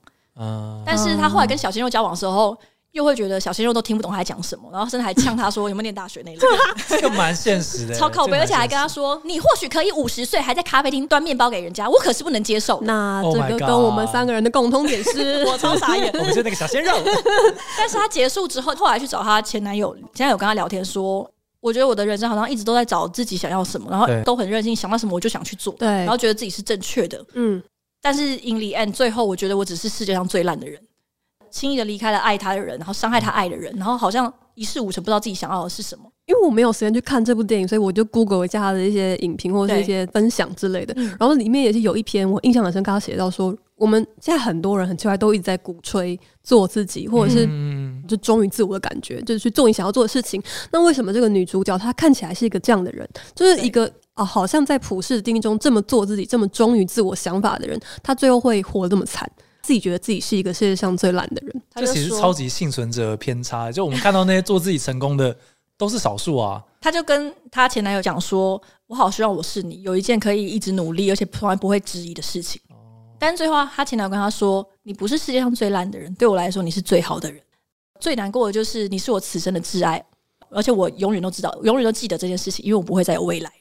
[0.86, 2.56] 但是她后来跟小鲜肉交往的时候。
[2.96, 6.38] 又会觉得小鲜肉都听不懂他在讲什么，然后甚至还呛他说有没有念大学那类。
[6.88, 12.80] 这个蛮现实的， 超靠背，而且还跟他说你或许可以五十岁还在咖啡厅端面包给人家，我可是不能接受。
[12.84, 16.94] 那这个跟我们三个人的共通点是 我超傻眼，我们是那个小鲜肉。
[17.78, 21.30] 但是他结束之后，后来去找他前男友，前男友跟他聊天说，
[21.60, 27.62] 我觉得我的人生好像一直都在找自己想要什么，然后都很任性，想到什么我就想去做，对，然后觉得自己是正确的，嗯。
[28.02, 30.80] 但是 in the end 最后，我觉得我只是世界上最烂的人。
[31.56, 36.04] 轻易的离开了爱他的人，然后伤害他爱的人，然后好像一事无成，不知道自己想要的是什么。
[36.26, 40.94] 因为我没有时间去看这部电影，所以我就 Google 一下他的一些影评或者是一些分享之类的。
[41.18, 47.48] 然后里面也是有一篇我印象很深，他写到说，我们现在很多人很奇怪，都一直在鼓吹做自己，或者是
[48.06, 50.44] 就忠于自我的感觉，就是去做你想要做的事情。
[50.74, 59.32] 那为什么这个女主角她看起来是一个这样的人，就是一个啊，好像在普世定义中这么做自己、这么忠于自我想法的人，她最后会活得这么惨？
[59.66, 63.72] 自己觉得自己是一个世界上最懒的人，这其实超级幸存者偏差。
[63.72, 65.36] 就我们看到那些做自己成功的
[65.76, 66.64] 都是少数啊。
[66.80, 72.62] 他就跟他前男友讲说：“我好希望我是你，有一件可以一直努力而且从来不会质疑的事情。”
[73.18, 77.42] 但最后他前男友跟他说：“你不是世界上最烂的人，对我来说你是最好的人。
[78.00, 80.04] 最难过的就是你是我此生的挚爱，
[80.50, 83.52] 而且我永远都知道，永远都记得这件事情，因为我不会再有未来。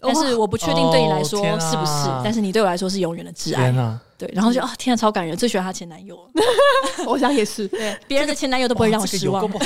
[0.00, 3.72] 但是我不确定对你来说是不是，但是你对我来说是永远的挚爱。”
[4.20, 6.14] 对，然后就啊，天啊，超感人，最喜欢她前男友，
[7.08, 9.42] 我想也是，对，别人的前男友都不会让我失望。
[9.42, 9.64] 我跟你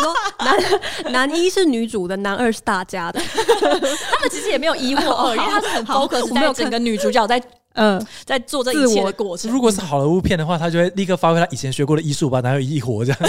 [0.00, 3.20] 说，男男一是女主的，男二是大家的，
[3.60, 3.68] 他
[4.20, 9.50] 们其实也没有一或二，因为他是很 focus 在整个女主角在嗯在做这一切的过程。
[9.50, 13.20] 如果是好莱坞片的话，他就会立刻发挥他以前学过的医术，把男友一活这样。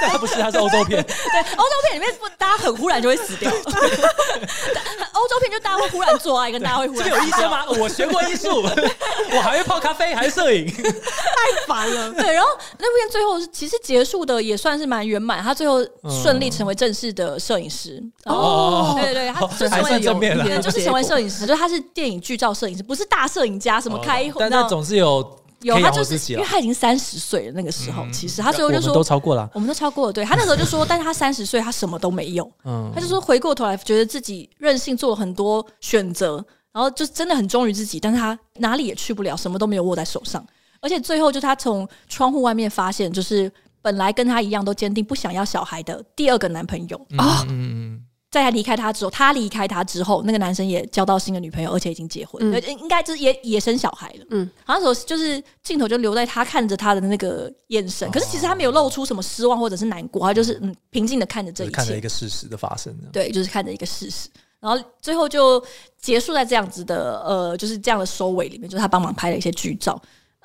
[0.08, 1.02] 他不是，他是欧洲片。
[1.04, 3.50] 对，欧洲片里面不，大家很忽然就会死掉。
[5.12, 7.08] 欧洲片就大家会忽然做爱，跟大家会忽然。
[7.08, 7.64] 这有医生吗？
[7.78, 12.12] 我学过艺术，我还会泡咖啡，还是摄影，太烦了。
[12.12, 15.84] 对，然后那部片最后其实结束的也算是蛮圆满，他最后
[16.22, 18.02] 顺利成为正式的摄影师。
[18.24, 25.36] 哦，对对对，他就成为正面了，就是成为摄影师，就是他是电影剧照摄影师，不是大摄影家，什么开，但那总是有。
[25.62, 30.12] 有他就是，因为他已经三十岁了，那个时候，嗯、其实他最后就说，都超过了，我们都超过了。
[30.12, 32.48] 对，他那时候就说，但是他三十岁，他什么都没有。
[32.64, 36.36] 嗯，他就说回过头来，觉得自己任性做了很多选择，
[36.72, 40.44] 然后就真的很忠于自己，但是他哪里也去不了，什么都没有握在手上。
[40.80, 43.50] 而且最后，就他从窗户外面发现，就是
[43.82, 47.44] 本来跟他一样都坚定不想要小孩的第二个男朋友啊。
[47.48, 48.04] 嗯嗯。
[48.30, 54.26] 在他离开他之后，他离开他之后，那个男生也交到新的女朋友，而且已经结婚，嗯、应该就是也也生小孩了。
[54.30, 62.94] 嗯，好像说就是镜头就留在他看着他的那个眼神，可是其实他没有露出什么失望或者是难过，他就是嗯平静的看着这一切，看着一个事实的发生。
[63.10, 64.28] 对，就是看着一个事实，
[64.60, 65.64] 然后最后就
[65.98, 70.00] 结束在这样子的呃，就是这样的收尾里面，就是他帮忙拍了一些剧照。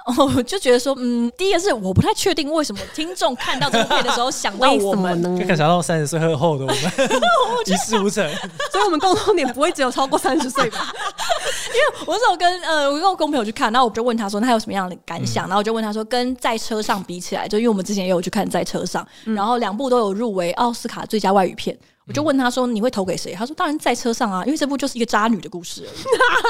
[0.06, 5.38] 哦，我就觉得说，嗯，第一个是我不太确定为什么听众看到这部片的时候想到我们呢？
[5.48, 6.78] 可以想到三十岁后的我们
[7.66, 8.28] 一事无成，
[8.72, 10.92] 所以我们共同点不会只有超过三十岁吧？
[11.74, 15.48] 因为我是我跟呃，我跟我公朋友去看，然后我就问他说，他有什么样的感想？
[15.48, 21.78] 嗯、然后我就问他说，跟在车上比起来，就因为我们之前也有去看在车上，嗯、然后两部都有入围奥斯卡最佳外语片。
[22.06, 26.04] 我就问他说：“你会投给谁？”他说：“当然在车上啊，因为这部就是一个渣女的故事而已。”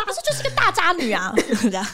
[0.05, 1.85] 他说：“就是一个大渣女啊， 这样。”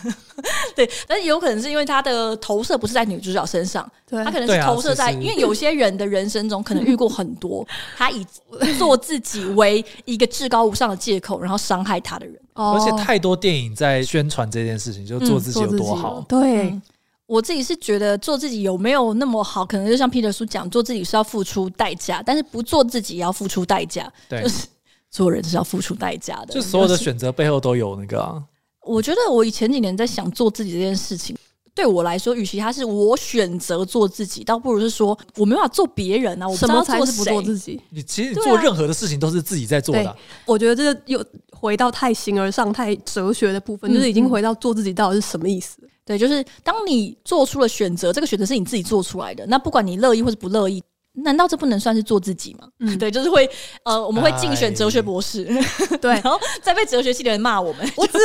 [0.76, 7.67] 对，但是有可能是因为他的投射不是在女主角身上，对他可能是投射在，因为有些人的人生中可能遇过很多
[7.98, 8.26] 他以
[8.80, 12.39] 做自己为一个至高无上的借口，然后伤害他的人。
[12.54, 16.19] 而且太多电影在宣传这件事情，就做自己有多好。
[16.19, 16.69] 嗯、对。
[16.69, 16.82] 嗯
[17.29, 24.11] 我自己是觉得做自己有没有那么好，可能就像 Peter 叔讲，做自己是要付出代价，但是不做自己也要付出代价。
[24.27, 24.65] 对，就是
[25.11, 26.55] 做人是要付出代价的。
[26.55, 28.43] 就所有的选择背后都有那个、啊。
[28.83, 31.37] 我觉得我以前几年在想做自己这件事情，
[31.75, 36.47] 对我来说，与其他是我选择做自己，倒不如是说我没办法做别人啊。
[36.47, 37.79] 我不知道做什么才是不做自己？
[37.91, 40.17] 你其实做任何的事情都是自己在做的、啊。
[40.47, 41.23] 我觉得这个又
[41.60, 45.78] 回到太形而上、太哲学的部分，嗯、就是已经回到做自己到底是什么意思。
[46.06, 49.45] 对，就是当你做出了选择，这个选择是你自己做出来的。
[49.48, 50.82] 那不管你乐意或是不乐意，
[51.23, 52.67] 难道这不能算是做自己吗？
[52.79, 53.49] 嗯， 对，就是会
[53.84, 57.91] 呃，我们会竞选哲学博士，哎、 对，然后再被哲学系的人骂我们。
[57.95, 58.17] 我只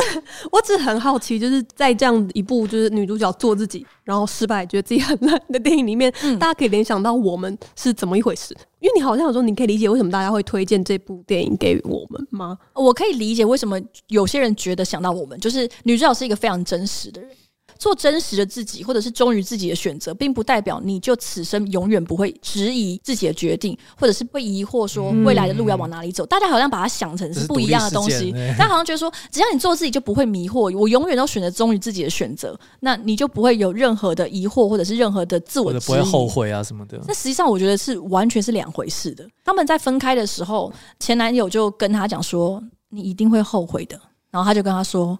[0.50, 8.56] 我只很好奇，就是在这样一部就是女主角做自己，然后失败，觉得自己很烂的电影里面，嗯、大家可以联想到我们是怎么一回事？
[8.80, 12.58] 因为你好像有说，你可以理解为什么大家会推荐这部电影给我们吗？
[12.74, 17.30] 我可以理解为什么有些人觉得想到我们，就是女主角是一个非常真实的人。
[17.78, 26.24] 做真实的自己，或者是忠于自己的选择，并不代表你就此生永远不会质疑自己的决定，或者是被疑惑说未来的路要往哪里走。
[26.24, 37.00] 嗯、大家好像把它想成是不一样的东西，大家好像觉得说，只要你做自己就不会迷惑，我永远都选择忠于自己的选择，那你就不会有任何的疑惑，或者是任何的自我的不会后悔啊什么的。
[37.06, 39.26] 那实际上我觉得是完全是两回事的。
[39.44, 45.18] 他们在分开的时候，前男友就跟他讲说：“你一定会后悔的。”然后他就跟他说。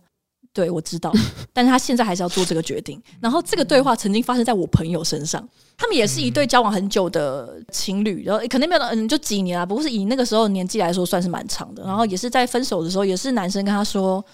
[0.54, 1.12] 对，我知道，
[1.52, 3.02] 但是他现在还是要做这个决定。
[3.20, 11.82] 然后这个对话曾经发生在我朋友身上，他们也是一对交往很久的情侣，然后可能没有嗯，就几年啊，不过是以那个时候年纪来说算是蛮长的。
[11.82, 14.24] 然后也是在分手的时候，也是男生跟他说，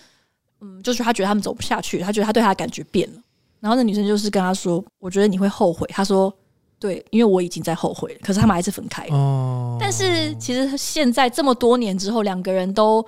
[0.61, 3.18] 嗯，就是他觉得他们走不下去，他觉得他对他的感觉变了。
[3.59, 5.88] 然后那女生就是跟他说，我觉得你会后悔。
[5.90, 6.30] 他说，
[6.78, 8.18] 对，因为我已经在后悔了。
[8.22, 9.16] 可是他们还是分开了。
[9.16, 13.02] 哦，但是其实现在这么多年之后，两个人都。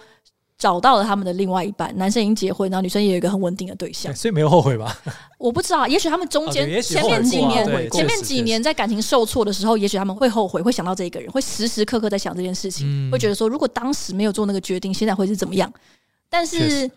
[0.63, 4.97] 找到了他们的另外一半，男生已经结婚，然后女生也有一个很稳定的对象，所以没有后悔吧？
[5.37, 15.69] 我不知道，也许他们中间前面几年，前面几年在感情受挫的时候，也许他们会后悔，会想到这一个人，会时时刻刻在想这件事情，嗯、会觉得说，如果当时没有做那个决定，现在会是怎么样？
[16.31, 16.89] 但是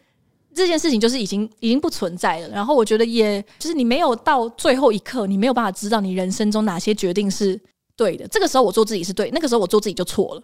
[0.53, 2.49] 这件事情就是已经已经不存在了。
[2.49, 7.59] 然后我觉得也，也就是你没有到最后一刻，你没有办法知道你人生中哪些决定是
[7.95, 8.27] 对的。
[8.27, 10.41] 这个时候我做自己是对，那个时候我做自己就错了。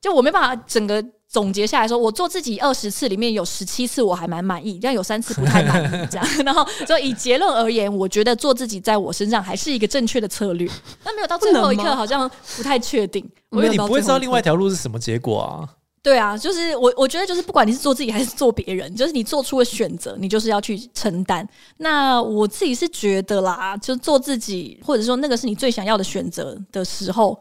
[0.00, 1.00] 就我没办法整个。
[1.30, 6.26] 总结下来说，我做自己二十次里面有十七次我还蛮满意，但有三次不太满意，这样。
[6.44, 10.68] 然后，所以以结论而言，我觉得做自己在我身上还是一个正确的策略。
[11.04, 13.24] 那没有到最后一刻，好像不太确定。
[13.52, 15.68] 因为你不会知道另外一条路是什么结果啊。
[16.02, 21.48] 对啊，就是我我觉得就是不管你是做自己还是做别人，就是你做出了选择，你就是要去承担。
[21.76, 27.38] 那我自己是觉得啦，就做自己，或者说那个是你最想要的选择的时候，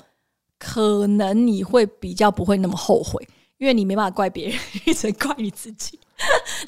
[0.59, 3.27] 可能你会比较不会那么后悔。
[3.59, 5.99] 因为你没办法怪别人，一直怪你自己。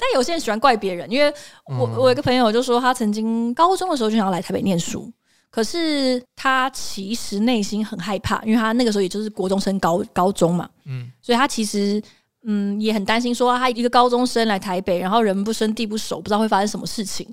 [0.14, 1.32] 有些人喜欢怪别人，因为
[1.66, 5.12] 我我有个朋友就说，他曾经高中的时候就想要来台北念书，
[5.50, 12.02] 可是他其实内心很害怕，因为他那个时候也就是国中升高高中嘛，嗯，所以他其实
[12.44, 17.26] 嗯也很担心，说他一个高中生来台北，然后人不生地不熟，不知道会发生什么事情，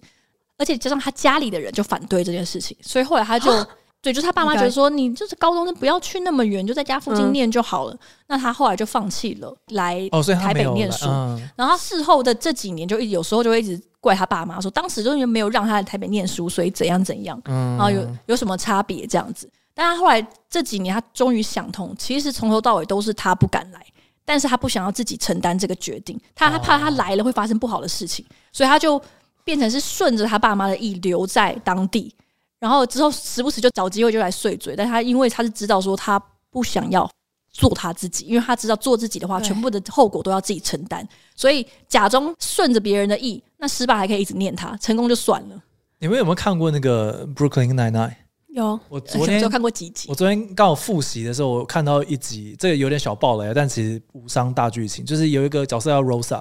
[0.57, 3.65] 而且加上他家里的人就反对这件事情，所以后来他就。
[4.01, 7.93] 对，就是他爸妈觉得说，你就是高中生，不要去那么远，就在家附近念就好了。
[7.93, 10.07] 嗯、那他后来就放弃了来
[10.39, 11.05] 台北念书。
[11.05, 17.37] 哦嗯、然后他事后的这几年，就有时候就会一直怪他爸妈说，当时就是没有让他来台北念书，所以怎样怎样。
[17.45, 19.49] 嗯、然后有有什么差别这样子？
[19.73, 23.85] 但他后来这几年，他终于想通，其实从头到尾都是他不敢来，
[24.23, 29.01] 但是他不想要自己承担这个决定，他他怕他来了会发生不好的事情，所以他就
[29.43, 32.15] 变成是顺着他爸妈的意留在当地。
[32.59, 37.09] 然后之后时不时就找机会就来碎嘴，但他因为他是知道说他不想要
[37.51, 45.61] 做他自己，因为他知道做自己的话，全部的后果都要自己承担，所以假装顺着别人的意，那失败还可以一直念他，成功就算了。
[45.99, 48.13] 你们有没有看过那个 Brooklyn Nine-Nine？
[48.49, 50.09] 有，我昨天就看过几集。
[50.09, 56.33] 我昨天刚好复习的时候，我看到一集，这个有点小爆雷，但其实无伤大剧情，就是有一个角色叫 Rosa，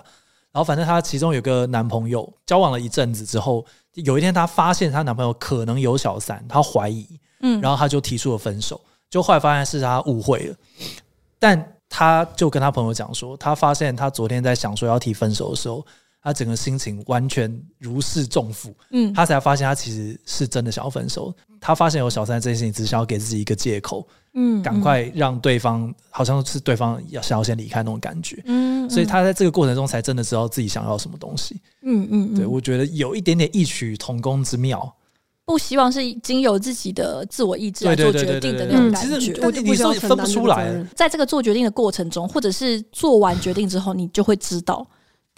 [0.51, 3.65] 然后反正她其中有个男朋友，交往了一阵子之后。
[4.05, 7.07] 有一天，她发现她男朋友可能有小三，她怀疑，
[7.41, 8.81] 嗯，然后她就提出了分手。
[9.11, 10.57] 就后来发现是她误会了，
[11.39, 15.85] 但她就跟她朋友讲说，她发现她昨天在想说要提分手的时候，
[16.23, 21.35] 她整个心情完全如释重负，嗯，她才发现她其实是真的想要分手。
[21.61, 24.07] 她发现有小三这件事情，只是想要给自己一个借口，
[24.41, 34.95] 嗯，赶快让对方好像是对方要想要先离开那种感觉，嗯，所以他在这个过程中才真的知道自己想要什么东西，嗯嗯，对，我觉得有一点点异曲同工之妙，
[35.45, 44.87] 不希望是经由自己的自我意志来做决定的那种感觉，其实我你说分不出来，在这个做决定的过程中，或者是做完决定之后，你就会知道。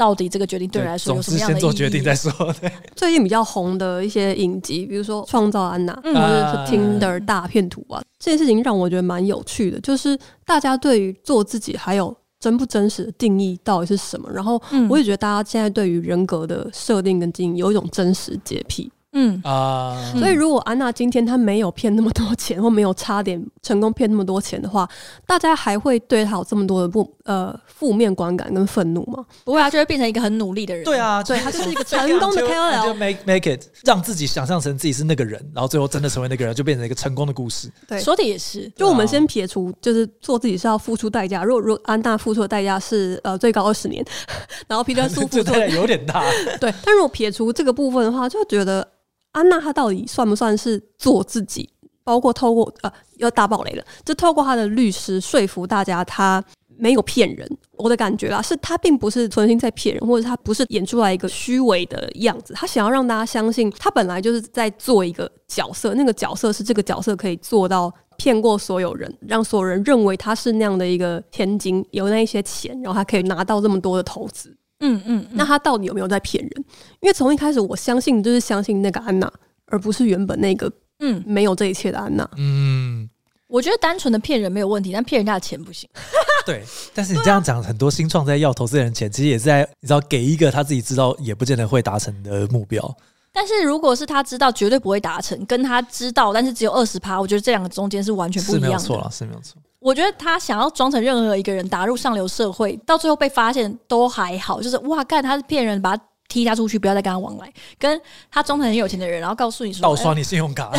[0.01, 1.61] 到底这个决定对你来说有什么样的意义？
[1.61, 2.33] 先做决定再说。
[2.59, 9.79] 对， 最近比较红的一些影集，比如说《创造安娜》或者是 Tinder 大片图啊，这件事情让我觉得蛮有趣的。
[9.81, 14.31] 就是大家对于做自己还有真不真实的定义到底是什么？
[14.33, 14.59] 然后
[14.89, 18.91] 我也觉得大家现在对于人格的设定跟经营有一种真实洁癖。
[19.13, 24.89] 嗯啊，所以如果安娜今天她没有骗那么多钱，或没有差点成功骗那么多钱的话，
[25.27, 29.25] 大家还会对她有这么多的不呃负面观感跟愤怒吗？
[29.45, 30.85] 不会，啊就会变成一个很努力的人。
[30.85, 37.69] 对啊，对，她就是一个成功的 KOL，就 make make it，让自己想象成自己是那个人，然后最后真的成为那个人，就变成一个成功的故事。
[37.89, 38.71] 对，说的也是。
[38.77, 41.43] 就我们先撇除，就是做自己是要付出代价。
[41.43, 44.05] 如果如果安娜付出的代价是呃最高二十年，
[44.69, 46.23] 然后皮特叔付出的有点大。
[46.61, 48.87] 对，但如果撇除这个部分的话，就觉得。
[49.33, 51.69] 安娜她到底算不算是做自己？
[52.03, 56.43] 包括透过呃，要大爆雷了，就透过她的律师说服大家，她
[56.77, 57.49] 没有骗人。
[57.77, 62.55] 我的感觉啦，是她并不是存心在骗人，或者她不是演出来一个虚伪的样子。
[62.55, 74.57] 她想要让大家相信，她本来就是在做一个角色，那个角色是这个角色可以做到骗过所有人，让所有人认为她是那样的一个千金，有那一些钱，然后她可以拿到这么多的投资。
[74.81, 76.65] 嗯嗯，那他到底有没有在骗人？
[77.01, 79.31] 因为从一开始，我相信就是相信那个安娜，
[79.67, 82.29] 而不是原本那个嗯没有这一切的安娜。
[82.37, 83.09] 嗯，
[83.47, 85.89] 我觉得单纯的骗人没有问题，但骗人家的钱不行。
[86.47, 86.65] 对，
[86.95, 92.97] 但是你这样讲，很多新创在要投资人钱，其实也是在你知道给一个他自己知道也不见得会达成的目标。
[93.33, 98.67] 但是如果是他知道绝对不会达成，跟他知道但是只有二十趴，我觉得这两个中间是完全不一样的。
[98.67, 99.61] 是没有错了，是没有错。
[99.81, 107.53] 我觉得他想要装成任何一个人打入上流社会，到最后被发现都还好，就是哇，干他是骗人，把他踢他出去，不要再跟他往来。
[107.79, 110.71] 跟他装成很有钱的人，然后告诉你说盗刷你信用卡。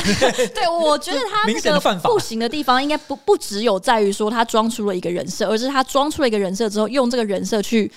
[0.53, 7.91] 对，我觉得他那个不行的地方，应该不不只有在于说他装出了一个人设，而是他装出了一个人设之后，用这个人设去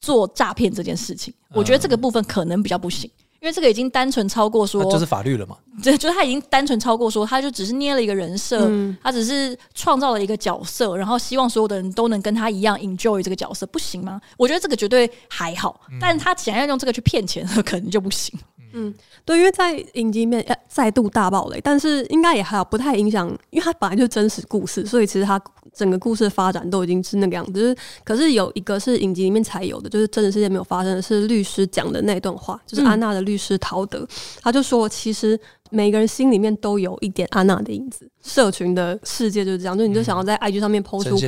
[0.00, 1.32] 做诈骗这件事情。
[1.54, 3.08] 我觉得这个部分可能比较不行。
[3.42, 5.56] 因为这个已经单纯超过说，就是法律了嘛。
[5.82, 14.20] 对，就是他已经单纯超过说，他就只是捏了一个人设，嗯、他只是创造了一个角色，然后希望所有的人都能跟他一样 enjoy 这个角色，不行吗？
[14.36, 18.32] 我觉得这个绝对还好，嗯、但他想要用这个去骗钱， 可能就不行。
[18.72, 18.92] 嗯，
[19.24, 25.40] 对，因为在影集里面再度大爆雷，但是应该也还好，不太影响，因为他本来就是真实故事，所以其实他
[25.74, 27.52] 整个故事的发展都已经是那个样子。
[27.52, 34.08] 就是，可是有一个是影集里面才有的，就是真实世界没有发生的是律师讲的那段话，就是安娜的律师陶德，嗯、
[34.42, 35.38] 他就说其实。
[35.72, 41.18] 每个人心里面都有一点安娜的影子，社群的世界就是这样，就你就想要在 IG 上面 PO 出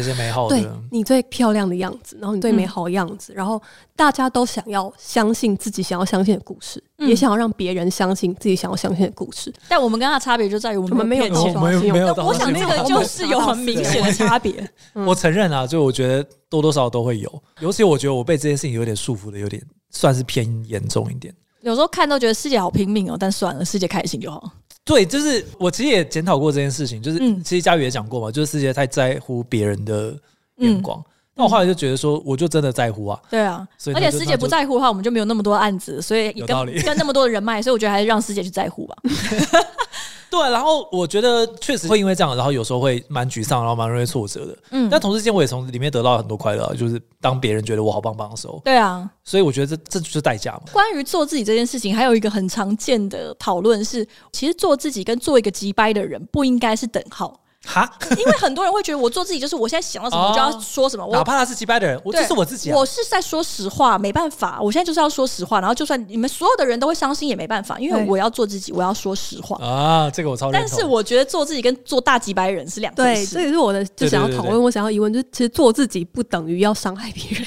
[0.48, 3.60] 对你最漂亮的样子，然后你最美好的样子，然后
[3.96, 9.52] 大家都想要相信自己想要相信的故事，也想要让别人相信自己想要相信的故事。
[9.68, 12.14] 但我们跟他的差别就在于我们没有没有，没有。
[12.16, 14.52] 我想这个就是有很明显的差别。
[15.06, 21.34] 我承认啊，就我觉得多多少少都会有，尤其我觉得我被这件事情有点束缚的，有点算是偏严重一点。
[21.64, 24.50] 有时候看都觉得师姐好拼命哦，但算了，师姐开心就好。
[24.84, 30.14] 对，就是我其实也检讨过这件事情，就是其实嘉宇也讲过嘛，就是师姐太在乎别人的
[30.58, 30.98] 眼光。
[31.00, 31.04] 嗯
[31.36, 33.20] 那我后来就觉得说，我就真的在乎啊。
[33.28, 36.46] 对啊，所以而且师姐不在乎的话，我们就没有那么多案子，所以跟
[36.84, 38.96] 跟那么多的人脉，所以我觉得还是让师姐去在乎吧。
[40.34, 44.58] 对，然后我觉得确实会因为这样，然后有时候会蛮沮丧，然后蛮容易挫折的。
[44.72, 48.60] 嗯，但同时间我也从里面得到很多快乐，就是当别人觉得我好棒棒的时候。
[48.64, 50.62] 对啊，所以我觉得这这就是代价嘛。
[50.72, 57.40] 关于做自己这件事情，还有一个很常见的讨论是，其实做自己跟做一个急掰的人不应该是等号。
[57.64, 62.70] 哈，因为很多人会觉得我做自己就是我现在想到什么我就要说什么，哪怕他是机掰的人，我这是我自己。
[62.70, 65.60] 我是在说实话，没办法，我现在就是要说实话。
[65.60, 70.10] 然后就算你们所有的人都会伤心也没办法，因为我要做自己，我要说实话啊。
[70.10, 70.68] 这个我超认同。
[70.68, 73.34] 但是我觉得做自己跟做大机掰人是两回事。
[73.34, 77.46] 对，这也是我的就想要讨论，我想要疑问，就是其实做自己不等于要伤害别人。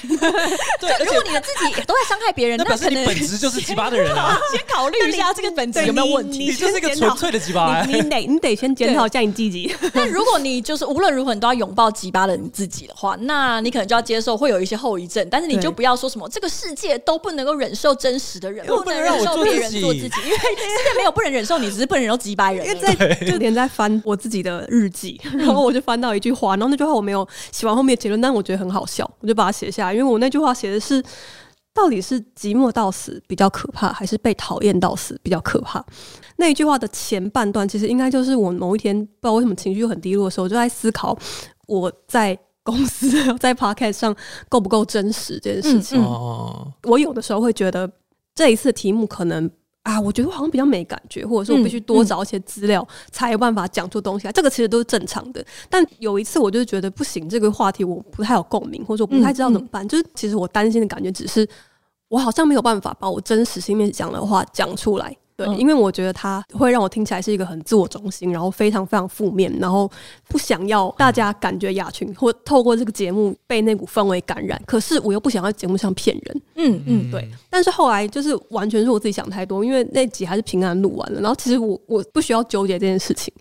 [0.79, 4.37] 对， 如果你的自己都在伤害别人，那表示你本质就是机掰的人啊。
[4.51, 6.45] 先考虑一下这个本质有没有问题。
[6.45, 7.85] 你就是一个纯粹的机掰。
[7.87, 9.75] 你得你得先检讨一下你自己。
[10.07, 10.87] 但如果你就是。
[10.87, 15.27] 无论如何，你都要拥抱机掰的你自己的话，那你可能就要接受会有一些后遗症。
[15.29, 22.65] 但是你就不要说什么这个世界都不能够忍受真实的人，不能忍受别人做自己，因为世界没有不能忍受你，只是不能忍受机掰人。
[22.65, 29.93] 因为在这天在翻我自己的日记， 然后我就翻到一句话，然后那句话我没有写完后面的结论，但我觉得很好笑，我就把它写下来。
[29.93, 31.03] 因为我那句话写的是，
[31.77, 35.85] 到底是寂寞到死比较可怕，还是被讨厌到死比较可怕？
[36.37, 41.15] 那一句话的前半段，其实应该就是我某一天不知道为什么情绪很低落的时候，我就在思考
[41.67, 44.15] 我在公司在 podcast 上
[44.49, 46.01] 够不够真实这件事情。
[46.01, 47.87] 嗯、我有的时候会觉得
[48.33, 49.49] 这一次题目可能
[49.83, 54.31] 啊，我觉得我好像比较没感觉，或者说我必须多找一些资料才有办法讲出东西来。
[54.33, 55.41] 这个其实都是正常的。
[55.69, 59.85] 但有一次我就觉得不行，这个话题我不太有共鸣，或者说我不太知道怎么办。
[59.85, 61.47] 嗯、就是其实我担心的感觉只是
[62.09, 65.15] 我好像没有办法把我真实心里面讲的话讲出来。
[65.35, 69.87] 对，因为我觉得他会让我听起来是一个很自我中心，然后非常非常负面，然后
[70.27, 74.59] 不想要大家感觉亚群或透过这个节目被那股氛围感染。
[74.65, 76.41] 可是我又不想要节目上骗人。
[76.55, 77.29] 嗯嗯，对。
[77.51, 81.21] 但是后来就是完全是我自己想太多，因为那集还是平安录完了。
[81.21, 83.31] 然后其实我我不需要纠结这件事情，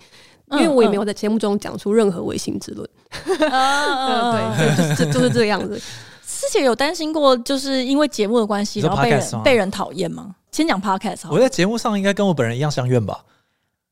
[0.50, 2.86] 因为我也没有在节目中讲出任何违心之论。
[3.24, 5.80] 对， 就是就是这样子。
[6.41, 10.34] 之前有担心过，就是因为节目的关系，然后被人被人讨厌吗？
[10.53, 13.24] 先讲 podcast，我在节目上应该跟我本人一样相怨吧？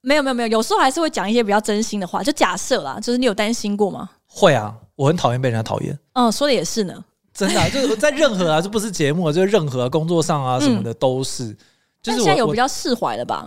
[0.01, 2.23] 没有没有没有，有时候还是会讲一些比较真心的话。
[2.23, 4.11] 就假设啦，就是你有担心过吗？
[4.27, 5.99] 会啊，我很讨厌被人家讨厌。
[6.13, 11.45] 嗯，说的也是呢，真的、啊， 就是在任何啊，这不是节目啊，就是任何、啊、工作上啊什么的都是。
[11.45, 11.57] 嗯、
[12.03, 13.47] 就是我现在有比较释怀了吧？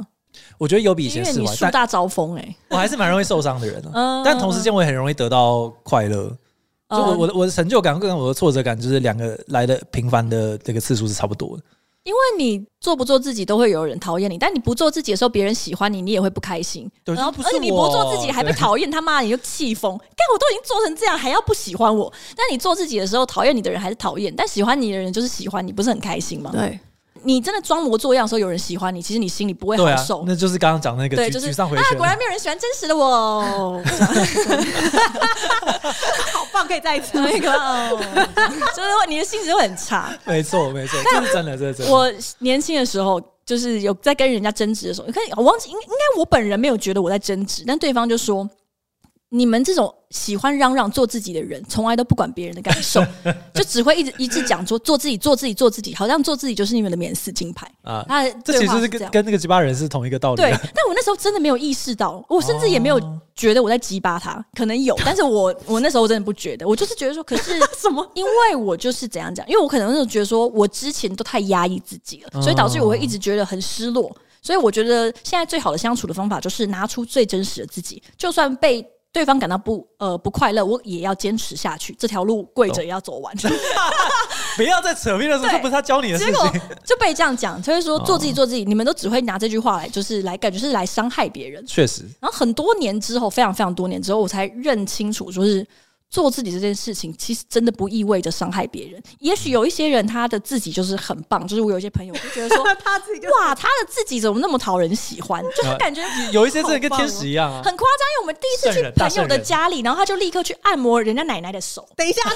[0.57, 1.55] 我觉得有比以前释怀。
[1.55, 3.91] 树大招风哎、欸，我还是蛮容易受伤的人、啊。
[4.21, 6.31] 嗯，但同时间我也很容易得到快乐。
[6.89, 11.63] 就我我的我的成就感跟我的挫折感，就是两个来的频繁的这个次数是差不多的。
[12.03, 16.89] 因为你做不做自己都会有人讨厌你，但你不做自己的时候，别人喜欢你，你也会不开心。
[17.03, 19.97] 然后而且你不做自己还被讨厌，他妈你就气疯。
[19.97, 22.09] 干，我都已经做成这样，还要不喜欢我？
[22.33, 26.49] 但你做自己的时候，讨厌你的人还是讨厌，但喜欢你的人就是喜欢你，不是很开心吗？
[26.53, 26.79] 对。
[27.23, 30.19] 你真的装模作样的时候，有人喜欢你，其实你心里不会好受。
[30.19, 31.85] 啊、那就是刚刚讲那个对，就是沮丧回旋。
[31.85, 33.41] 啊，果然没有人喜欢真实的我。
[36.33, 37.51] 好棒，可以再一次那个，
[38.75, 40.09] 就是你的心情会很差。
[40.25, 41.93] 没错，没错，这是真的，这是真的。
[41.93, 48.49] 我年轻的时候，就是有在跟人家争执的时候，你看，我忘记应应该我本人没有觉得我在争执，但对方就说。
[49.29, 53.03] 你们这种喜欢嚷嚷做自己的人，从来都不管别人的感受，
[53.53, 58.05] 就只会一直一直讲说做自己、做自己、做自己，好像做自己就是你们的免死金牌啊！
[58.07, 60.41] 他这其实是跟跟那个鸡巴人是同一个道理。
[60.41, 62.97] 对，但我那时候真的没有意识到，我甚至也没有
[63.35, 68.09] 觉得我在鸡巴他，可能有，但是我我那时候真的不觉得，我就是觉得说，可是 什么？
[68.13, 74.09] 因为我就是怎样讲，因为我可能那时候觉得说我之前都太压抑自己了，所以导致我会一直觉得很失落。
[74.41, 78.87] 所以我觉得现在最好的相处的方法就是拿出最真实的自己，就算被。
[79.11, 83.33] 对方感到不呃不快乐，我也要坚持下去，这条路跪着也要走完。
[83.35, 83.49] 哦、
[84.55, 86.33] 不要再扯面的时候，这不是他教你的事情。
[86.33, 86.51] 结果
[86.83, 91.65] 就被这样讲，就是说做自己，做自己，你们都只会拿这句话来，就是来感觉是来伤害别人。
[91.65, 92.03] 确实。
[92.19, 95.65] 然后很多年之后，非常非常多年之后，我才认清楚，就是。
[96.09, 99.01] 做自己这件事情，其实真的不意味着伤害别人。
[99.19, 101.45] 也许有一些人，他的自己就是很棒。
[101.47, 105.43] 就是我有一些朋友，就觉得说， 他自己哇，他的自己怎么那么讨人喜欢？
[105.55, 106.01] 就是感觉
[106.31, 108.07] 有一些真的跟天使一样啊，很夸张。
[108.07, 111.87] 因为我们第一次去朋友的家里，然后他就立刻去按摩人家奶奶的手。
[111.95, 112.33] 等一下，好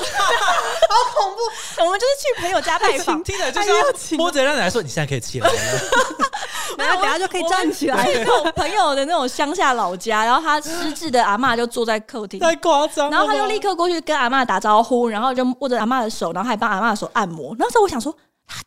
[1.16, 1.84] 恐怖！
[1.86, 5.54] 我们就是去朋友家拜访，听着就是摸着人家奶奶说：“你现在可以起来了。”
[6.78, 8.06] 然后等下就可以站起来。
[8.06, 13.10] 去朋友的那种乡下老家，然后他失智的阿嬷就坐在客厅，太夸张。
[13.10, 17.56] 然后他就立刻过去跟阿嬷打招呼，然后就握着阿嬷的手，然后还帮阿嬷的手按摩。
[17.60, 18.14] 那时候我想说，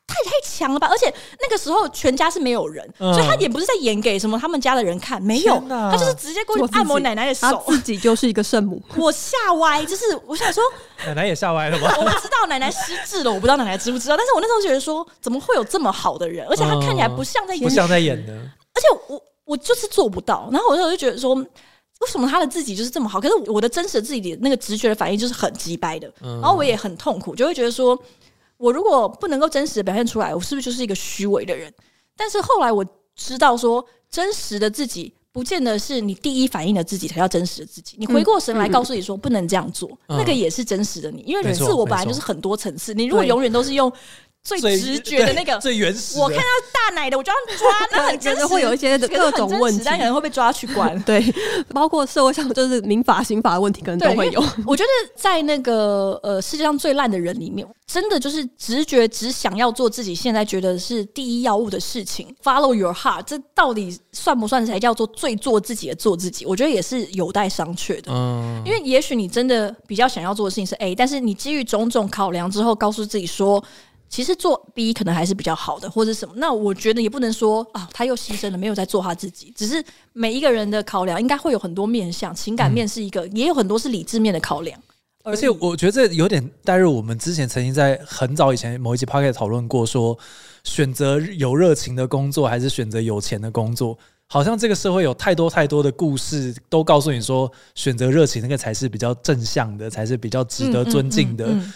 [0.07, 0.87] 他也太强了吧！
[0.91, 8.81] 而且那个时候全家是没有人，嗯、所以他也不是在演给什么他们家的人看，没有，他就是直接过去按摩奶奶的手，自己就是一个圣母。
[8.97, 10.63] 我吓歪，就是我想说，
[11.05, 11.95] 奶奶也吓歪了吧？
[11.99, 16.47] 我不知道奶奶失智了，我不知道奶奶知不知道，但是我那时候觉得说，怎么会有这么好的人？
[16.49, 20.49] 而且他看起来不像在演，不像在演的，而且我我就是做不到。
[20.51, 21.37] 然后我那时候就觉得说，
[22.05, 23.21] 为什么他的自己就是这么好？
[23.21, 27.99] 可是我的真实的自己的那个直觉的反应就是很机掰的，嗯、然后我也很痛苦，就会觉得说。
[28.57, 31.71] 我如果不能够真实的表现出来，我是不是就是一个虚伪的人？
[32.17, 32.87] 但是后来我
[33.17, 37.97] 知道说，真实的自己不见得是你第一反应的自己才叫真实的自己。
[37.99, 42.95] 你回过神来告诉你说不能这样做，嗯、那个也是真实的你，因为自我本来就是很多层次。
[42.95, 43.93] 你如果永远都是用。
[44.45, 50.97] 最直觉的那个最原始，我看到大奶的，我就要抓，那很 真实，会有一些各种问题，但可能会被抓去关。
[51.05, 51.35] 对，
[51.73, 54.45] 包括社会上就是民法、刑法的问题，可能都会有。
[54.67, 66.45] 我觉得在那个呃世界上最烂的人里面，真的就是直觉只想要做自己现在觉得是第一要务的事情，Follow your heart，这到底算不算才叫做最做自己的做自己？
[66.45, 68.13] 我觉得也是有待商榷的。
[68.13, 73.65] 嗯，因为也许你真的比较想要做的事情是 A，但是你基于种种考量之后，告诉自己说。
[74.15, 76.33] 其实做 B 可能还是比较好的，或者什么。
[76.37, 79.53] 那我觉得也不能说啊，他又牺牲了，没有在做他自己。
[79.57, 84.81] 只是每一个人的考量应该会有很多面向，情感面是一个，嗯、也有很多是理智面的考量。
[85.25, 90.17] 而且我觉得这有点带入我们之前曾经在很早以前某一集 Podcast 讨论过，说
[90.63, 93.99] 选择有热情的工作还是选择有钱的工作，
[94.29, 101.47] 好像这个社会有太多太多的故事都告诉你说，选择热情那个才是比较正向的，才是比较值得尊敬的。
[101.47, 101.73] 嗯嗯嗯嗯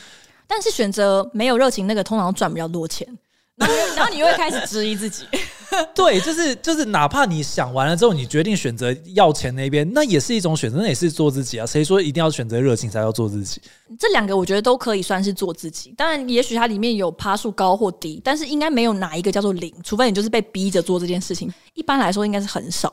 [0.48, 3.06] 但是选择没有热情那个，通常赚比较多钱，
[3.54, 5.24] 然后，然后你又会开始质疑自己。
[5.94, 11.66] 对，就是就是，哪怕你想完了之后，你决定选择要钱那边，那也是一种选择，那也是做自己啊。
[11.66, 13.60] 谁说一定要选择热情才要做自己？
[13.98, 15.92] 这两个我觉得都可以算是做自己。
[15.96, 21.52] 当然，也许它里面有趴数高或低，但是应该没有哪一个叫做零，除非你就是被逼着做这件事情。
[21.74, 22.90] 一般来说，应该是很少。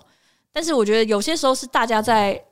[0.51, 2.43] 但是我觉得有些时候是大家在。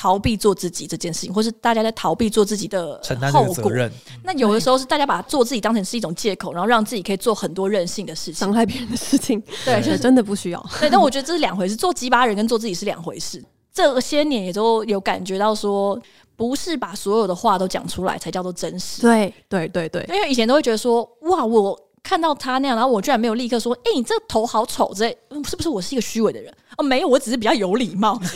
[0.00, 2.98] 逃避做自己这件事情，或是大家在逃避做自己的
[3.30, 3.92] 后果责任。
[4.24, 9.38] 那有的时候是大家把做自己当成是一种借口，然后让自己可以做很多任性的事情，伤害别人的事情。
[9.62, 10.66] 对，就是真的不需要。
[10.80, 13.44] 对，但我觉得这是两回事，做鸡巴人跟做自己是两回事。
[13.74, 16.00] 这些年也都有感觉到说，
[16.34, 19.02] 不是把所有的话都讲出来才叫做真实。
[19.02, 20.02] 对，对，对，对。
[20.08, 26.50] 因为以前都会觉得说，哇，我看到他那样，然后我居然没有立刻说，哎，你这头好丑之类，是不是我是一个虚伪的人？
[26.80, 28.18] 哦，没有，我只是比较有礼貌。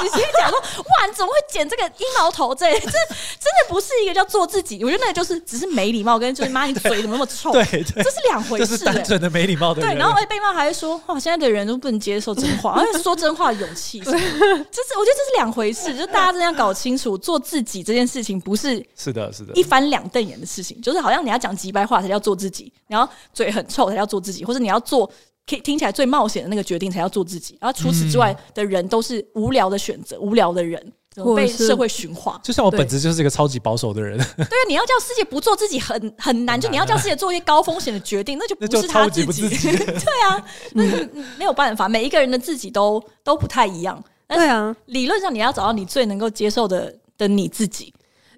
[0.00, 2.54] 直接讲说，哇，你怎么会剪这个阴毛头？
[2.54, 4.82] 这这真的不是一个叫做自己。
[4.82, 7.52] 我觉得那个就是只是没礼貌，跟就是妈，你嘴怎么那么臭？
[7.52, 8.66] 对，这是两回事。
[8.66, 9.90] 这是单纯的没礼貌的人。
[9.90, 15.94] 对，然后被骂还是说，哇，现在的人都不能接受真话，而 且说真话的勇气，就是我觉得这是两回事。
[15.94, 20.80] 就大家真的要搞清楚，做自己这件事情不是是的，是的，一翻两瞪眼的事情。
[20.80, 25.10] 就是好像你要讲几百话才叫做自己，然后嘴很臭才叫做自己，或者你要做。
[25.58, 30.92] 听起来最冒险的那个决定才要做自己，然后除此之外的人都是无聊的选择，无聊的人
[31.34, 32.40] 被社会驯化。
[32.42, 34.16] 就像我本质就是一个超级保守的人。
[34.18, 39.48] 对啊，你要叫世界不做自己很很难，就你要叫世界做一些高风险的决定，那就不是他自己。
[39.48, 40.84] 对啊，那
[41.36, 44.02] 没有办法，每一个人的自己都都不太一样。
[44.28, 47.92] 对啊，理论上你要找到你最能够接受的的你自己。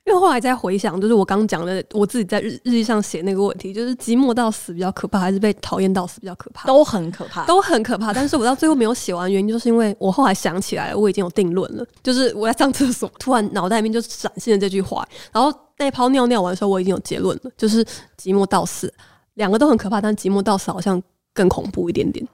[0.05, 6.67] 因为后来在回想，就是我刚讲的，我自己在日日记上写那个问题，就是寂寞到死比较可怕，还是被讨厌到死比较可怕？
[6.67, 8.13] 都很可怕，都很可怕。
[8.13, 11.87] 但是我到最后没有写完，原因就是因为我后来想起来了，我已经有定论了。
[12.03, 17.85] 就是我在上厕所，突然脑袋里面就闪现了这句话，然后那泡尿尿完的时候，我已经有结论了，就是
[18.21, 18.93] 寂寞到死，
[19.35, 21.01] 两个都很可怕，但寂寞到死好像
[21.33, 22.27] 更恐怖一点点。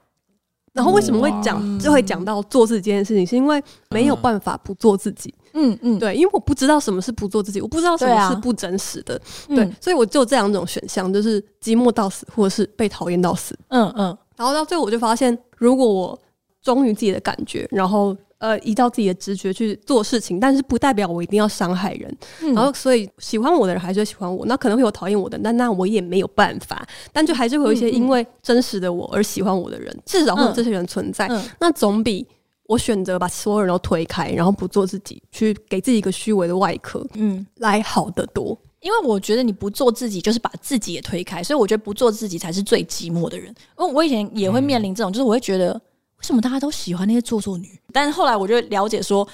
[0.73, 5.33] 然后为什么会讲，就会讲到做自己这件事情，是因为没有办法不做自己。
[5.53, 13.57] 嗯嗯，对，因为我不知道什么是不做自己，我不知道什么是不真实的，对，所以我就这两种选项，就是寂寞到死，或者是被讨厌到死。
[13.69, 16.19] 嗯嗯，然后到最后我就发现，如果我
[16.61, 22.17] 忠于自己的感觉，然后呃依照自己的直觉去做事情，但是不代表我一定要伤害人。
[22.53, 26.85] 然后所以喜欢我的人还是会喜欢我，那可能会有讨厌我的，那那我也没有办法。
[27.13, 31.29] 但就还是会有一些因为真实的我而喜欢我的人，至少会有这些人存在。
[31.59, 32.25] 那总比。
[32.69, 38.55] 我选择把所有人都推开，然后不做自己，去给自己一个虚伪的外壳，嗯，来好得多。
[38.81, 43.47] 因为我觉得你不做自己，就是把自己也推开，所以我觉得不做自己才是最寂寞的人。
[43.79, 45.81] 因为我以前也会面临这种，就是我会觉得
[46.19, 49.27] 为什么大家都喜欢那些做作女，但是后来我就了解说。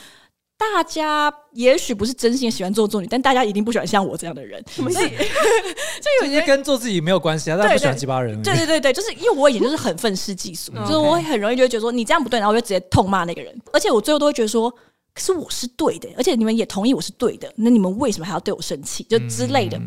[0.58, 4.64] 大家也许不是真心喜欢做作女，但大家一定不喜欢像我这样的人。
[4.70, 5.02] 什么意思？
[5.02, 8.42] 就 有些跟做自己没有关系啊，大家不喜欢鸡巴人。
[8.42, 13.54] 对对对对，就是因为我以前就是很愤世嫉俗，就是我会很容易就会觉得说你这样不对，然后我就直接痛骂那个人。
[13.74, 14.72] 而且我最后都会觉得说，
[15.14, 19.04] 可是我是对的，而且你们也同意我是对的，那你们为什么还要对我生气？
[19.10, 19.78] 就之类的。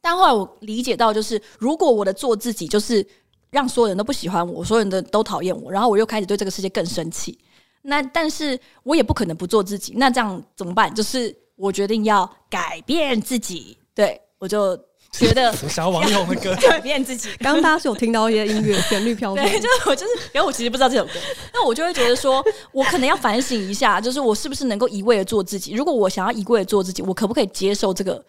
[0.00, 3.06] 但后来我理解到，就是如果我的做自己就是
[3.50, 7.38] 让所有人都不喜欢我，所有人的都讨厌我，然后我又开始对这个世界更生气，
[7.82, 9.94] 那但是我也不可能不做自己。
[9.96, 10.94] 那这样怎么办？
[10.94, 13.76] 就是我决定要改变自己。
[13.94, 14.78] 对，我就。
[15.12, 17.30] 觉得我 想要王力宏的歌， 改变自己。
[17.42, 21.14] 刚刚大家是有听到一些音乐旋律飘对，就是我就是，然后我其实不知道这首歌，
[21.52, 22.40] 那我就会觉得说，
[22.70, 25.72] 我可能要反省一下，就是我是不是能够一味的做自己？
[25.72, 28.24] 如果我想要一味的做自己，我可不可以接受这个？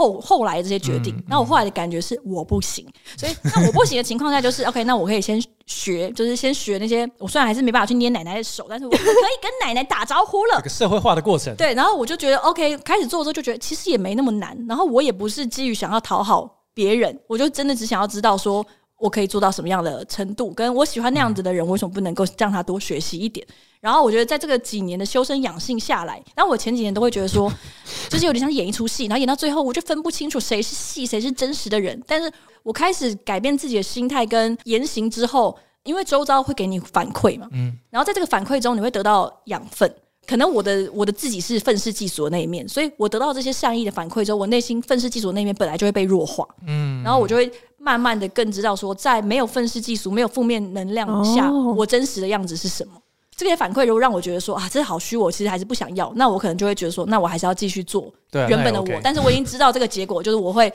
[0.00, 2.86] 后后来的这些决定，那、嗯、我后来的感觉是我不行，
[3.18, 7.06] 所以那我不行的情况下，就是 OK，那我可以先学，就是先学那些。
[7.18, 9.04] 我虽然还是没办法去捏奶奶的手，但是我可以
[9.42, 10.56] 跟奶奶打招呼了。
[10.56, 11.74] 这个社会化的过程，对。
[11.74, 14.56] 然后我就觉得 OK，开始做的时候就觉得其实也没那么难。
[14.66, 18.64] 然后我也不是基于想要讨好别人，我就真的只想要知道说
[19.00, 23.44] 我可以做到什么样的程度，跟我喜欢那样子的人，为什么不能够让他多学习一点？
[23.80, 27.50] 然后我觉得，在这个几年的修身养性下来，然后我前几年都会觉得说，
[28.10, 31.98] 就是有点像演一出戏，然后演到最后，我就分不清楚谁是戏，谁是真实的人。
[32.06, 32.30] 但是
[32.62, 39.90] 我开始改变自己的心态跟言行之后，因为周遭会给你反馈嘛，嗯，然后在这个反馈中，你会得到养分。
[40.26, 47.50] 可能我的我的自己是愤世嫉俗的那一面，所以我得到这些善意的反馈之后，我内心愤世嫉俗的那一面本来就会被弱化，嗯，然后我就会
[47.82, 52.92] 慢慢的更知道说，在没有愤世嫉俗、没有负面能量下，哦，我真实的样子是什么。
[53.34, 58.86] 这些反馈如果让我觉得说啊，这好虚，我其实还是不想要，那我可能就会觉得说，那我还是要继续做原本的我。
[58.86, 60.70] 啊 OK、但是我已经 知道这个结果，就是我会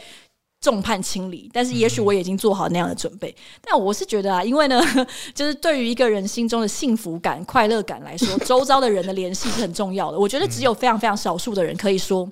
[0.60, 1.47] 众叛亲离。
[1.53, 3.30] 但是也许我已经做好那样的准备。
[3.30, 4.82] 嗯、但我是觉得啊，因为呢，
[5.36, 10.18] 就是对于一个人心中的幸福感、快乐感来说， 周遭的人的联系是很重要的。
[10.18, 12.28] 我觉得只有非常非常少数的人可以说，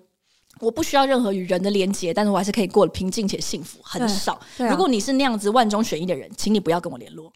[0.59, 3.79] 我不需要任何与人的连接，但是我还是可以过得平静且幸福。
[3.83, 4.33] 很少。
[4.33, 7.31] 啊、如果你是那样子万中选一的人，请你不要跟我联络。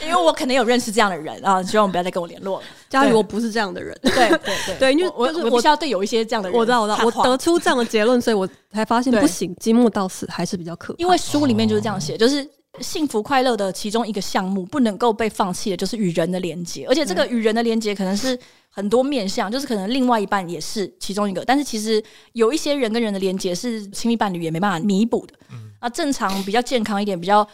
[0.00, 2.66] 因为我可能有认识这样的人啊，希望不要再跟我联络了。
[2.88, 3.96] 佳宇，我不是这样的人。
[4.02, 10.98] 对对对， 对，因为我我必须要对有一些这样的人，我知道我知道，我得出这样的结论，所以我才发现不行，积木到死还是比较可怕。
[10.98, 12.48] 因为书里面就是这样写，就是
[12.80, 16.86] 幸福快乐的其中一个项目不能够被放弃的，就是与人的连接。
[16.88, 21.44] 而且这个与人的连接可能是很多面向，就是可能另外一半也是其中一个。
[21.44, 22.02] 但是其实
[22.32, 25.34] 有一些人跟人的连接是亲密伴侣也没办法弥补的。
[25.52, 27.46] 嗯，那正常比较健康一点，比较。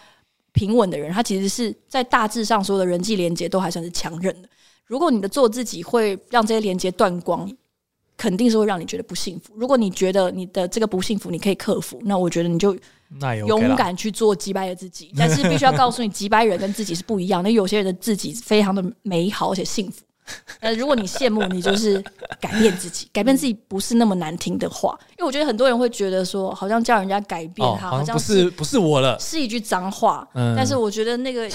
[0.54, 4.48] 平稳的人，他其实是在大致上所有的人际连接都还算是强韧的。
[4.84, 7.50] 如果你的做自己会让这些连接断光，
[8.18, 9.54] 肯定是会让你觉得不幸福。
[9.56, 12.76] 如果你觉得你的这个不幸福你可以克服，那我觉得你就
[13.46, 15.12] 勇敢去做击败的自己。
[15.16, 17.50] 但是必须要告诉你，击败人跟自己是不一样的。
[17.50, 20.02] 有些人的自己非常的美好而且幸福。
[20.60, 22.02] 呃，如果你羡慕，你就是
[22.40, 30.26] 改变自己，改变自己不是那么难听的话，因为我觉得很多人会觉得说，好像叫人家改变他，好像不是不是我了，是一句脏话。
[30.34, 31.48] 嗯，但是我觉得那个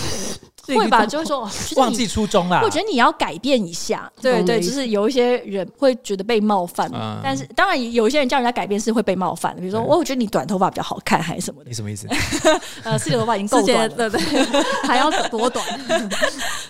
[0.65, 2.61] 会吧， 就是说忘记初衷啦。
[2.63, 6.91] 我觉得你要改变一下，对对，就是有一些人会觉得被冒犯，
[7.23, 11.69] 但是当然有一些人叫人家改变是会被冒犯的，比如说，我觉得你短头发比较好看，还是什么的。
[11.69, 12.05] 你什么意思？
[12.83, 14.21] 呃，自己的头发已经够短了，对对，
[14.83, 15.65] 还要多短？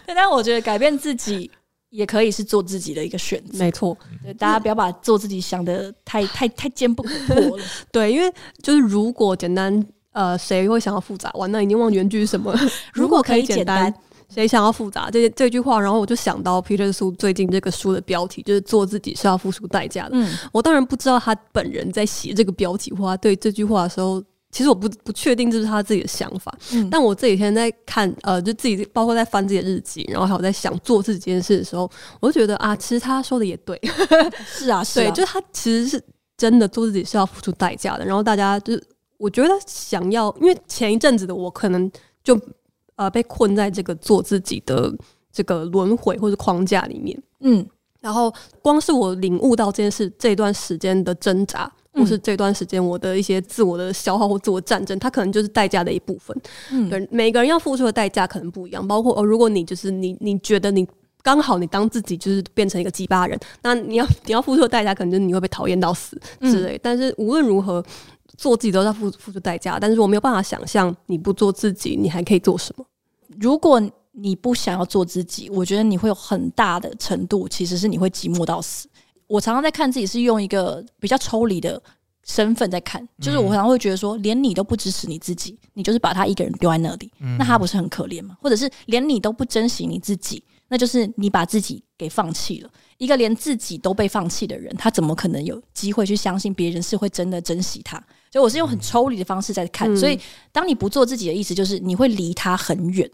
[0.06, 1.50] 对，但我觉得改变自己。
[1.90, 3.98] 也可以是做自己的一个选择，没错。
[4.24, 7.64] 对，大家不要把做自己想的太太太坚不可破了。
[7.92, 8.32] 对，因为
[8.62, 11.32] 就是如果简单，呃，谁会想要复杂？
[11.36, 12.54] 完了，已经忘原句是什么？
[12.94, 13.94] 如果可以简单，
[14.30, 15.10] 谁想要复杂？
[15.10, 20.12] 这这句话，然后我就想到 Peter Su 最近这个书的标题，就是做自己是要付出代价的。
[20.14, 24.24] 嗯，我当然不知道他本人在写这个标题话对这句话的时候。
[24.58, 31.88] 其实我不不确定这是他自己的想法，嗯，但我这几天在看，呃，就自己包括在翻自己的日记，然后还有在想做自己这件事的时候，
[32.20, 33.80] 我就觉得啊，其实他说的也对，
[34.50, 36.04] 是啊， 是啊，对，就是他其实是
[36.36, 38.04] 真的做自己是要付出代价的。
[38.04, 38.84] 然后大家就是，
[39.20, 41.92] 我觉得想要，因为前一阵子的我可能
[42.24, 42.36] 就
[42.96, 44.92] 呃被困在这个做自己的
[45.32, 47.64] 这个轮回或者框架里面，嗯，
[48.02, 48.34] 然后
[48.64, 51.72] 光是我领悟到这件事这段时间的挣扎。
[51.98, 56.36] 或是这段时间我的一些自我的消耗或自我战争，它可能就是代价的一部分。
[56.72, 58.88] 嗯，对，每个人要付出的代价可能不一样。
[58.88, 60.88] 包括哦，如果你就是你，你觉得你
[61.24, 66.76] 刚好你当自己就是变成一个鸡巴人，那你要你要付出的代价，可能就是你会被讨厌到死之类。
[66.76, 67.84] 嗯，但是无论如何，
[68.38, 69.78] 做自己都要付付出代价。
[69.80, 72.86] 但是我没有办法想象你不做自己，你还可以做什么？
[73.40, 73.82] 如果
[74.20, 78.88] 你不想要做自己，我觉得你会有很大的程度，其实是你会寂寞到死。
[79.28, 81.82] 我常常在看自己是用一个比较抽离的
[82.26, 88.38] 身份在看，就是我常常会觉得说，连你都不支持你自己，你就是把他一个人丢在那里，那他不是很可怜吗？
[88.42, 92.70] 或者是连你都不珍惜你自己，那就是你把自己给放弃了。
[92.98, 97.98] 一个连自己都被放弃的人，他怎么可能有机会去相信别人是会真的珍惜他？
[98.32, 99.96] 所以我是用很抽离的方式在看。
[99.96, 100.20] 所以
[100.52, 103.10] 当你不做自己的意思，就是你会离他很远。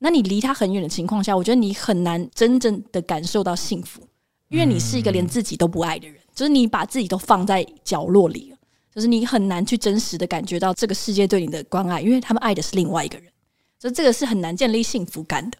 [0.00, 4.02] 那你离他很远的情况下，我觉得你很难真正的感受到幸福。
[4.48, 8.56] 因为你是一个连自己都不爱的人，就是你把自己都放在角落里了。
[8.94, 13.30] 就是你很难去真实的感觉到这个世界对你的关爱，因为他们爱的是另外一个人，
[13.78, 15.58] 所以这个是很难建立幸福感的。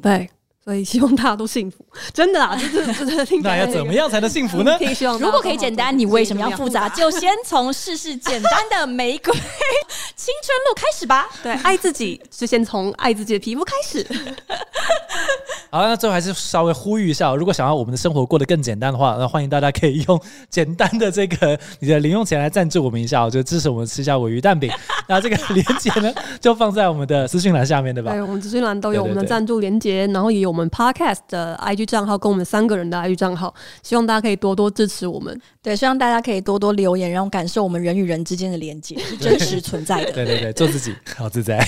[0.00, 0.30] 对。
[0.68, 2.54] 所以希望大家都幸福， 真的啊！
[2.54, 4.76] 就是就是，那要怎么样才能幸福呢？
[4.94, 6.86] 希望如果可以简单，你为什么要复杂？
[6.90, 11.26] 就先从试试简单的玫瑰青春露开始吧。
[11.42, 14.06] 对，爱自己就先从爱自己的皮肤开始。
[15.70, 24.70] 好，那最后还是稍微呼吁一下，如果想要我们的生活过得更简单的话，那欢迎大家可以用简单的这个你的零用钱来赞助我们一下，就支持我们吃下尾鱼蛋饼。
[25.06, 28.12] 那这个链接呢，就放在我们的资讯栏下面，对吧？
[28.12, 35.40] 对，我们资讯栏都有我们的赞助链接，然后也有我们 Podcast 的 IG 账号跟我们三个人的 IG 账号，希望大家可以多多支持我们。
[35.62, 40.10] 对，希望大家可以多多留言，然后感受我们人与人之间的连接是真实存在的。
[40.18, 41.64] 对对对，做自己，好自在。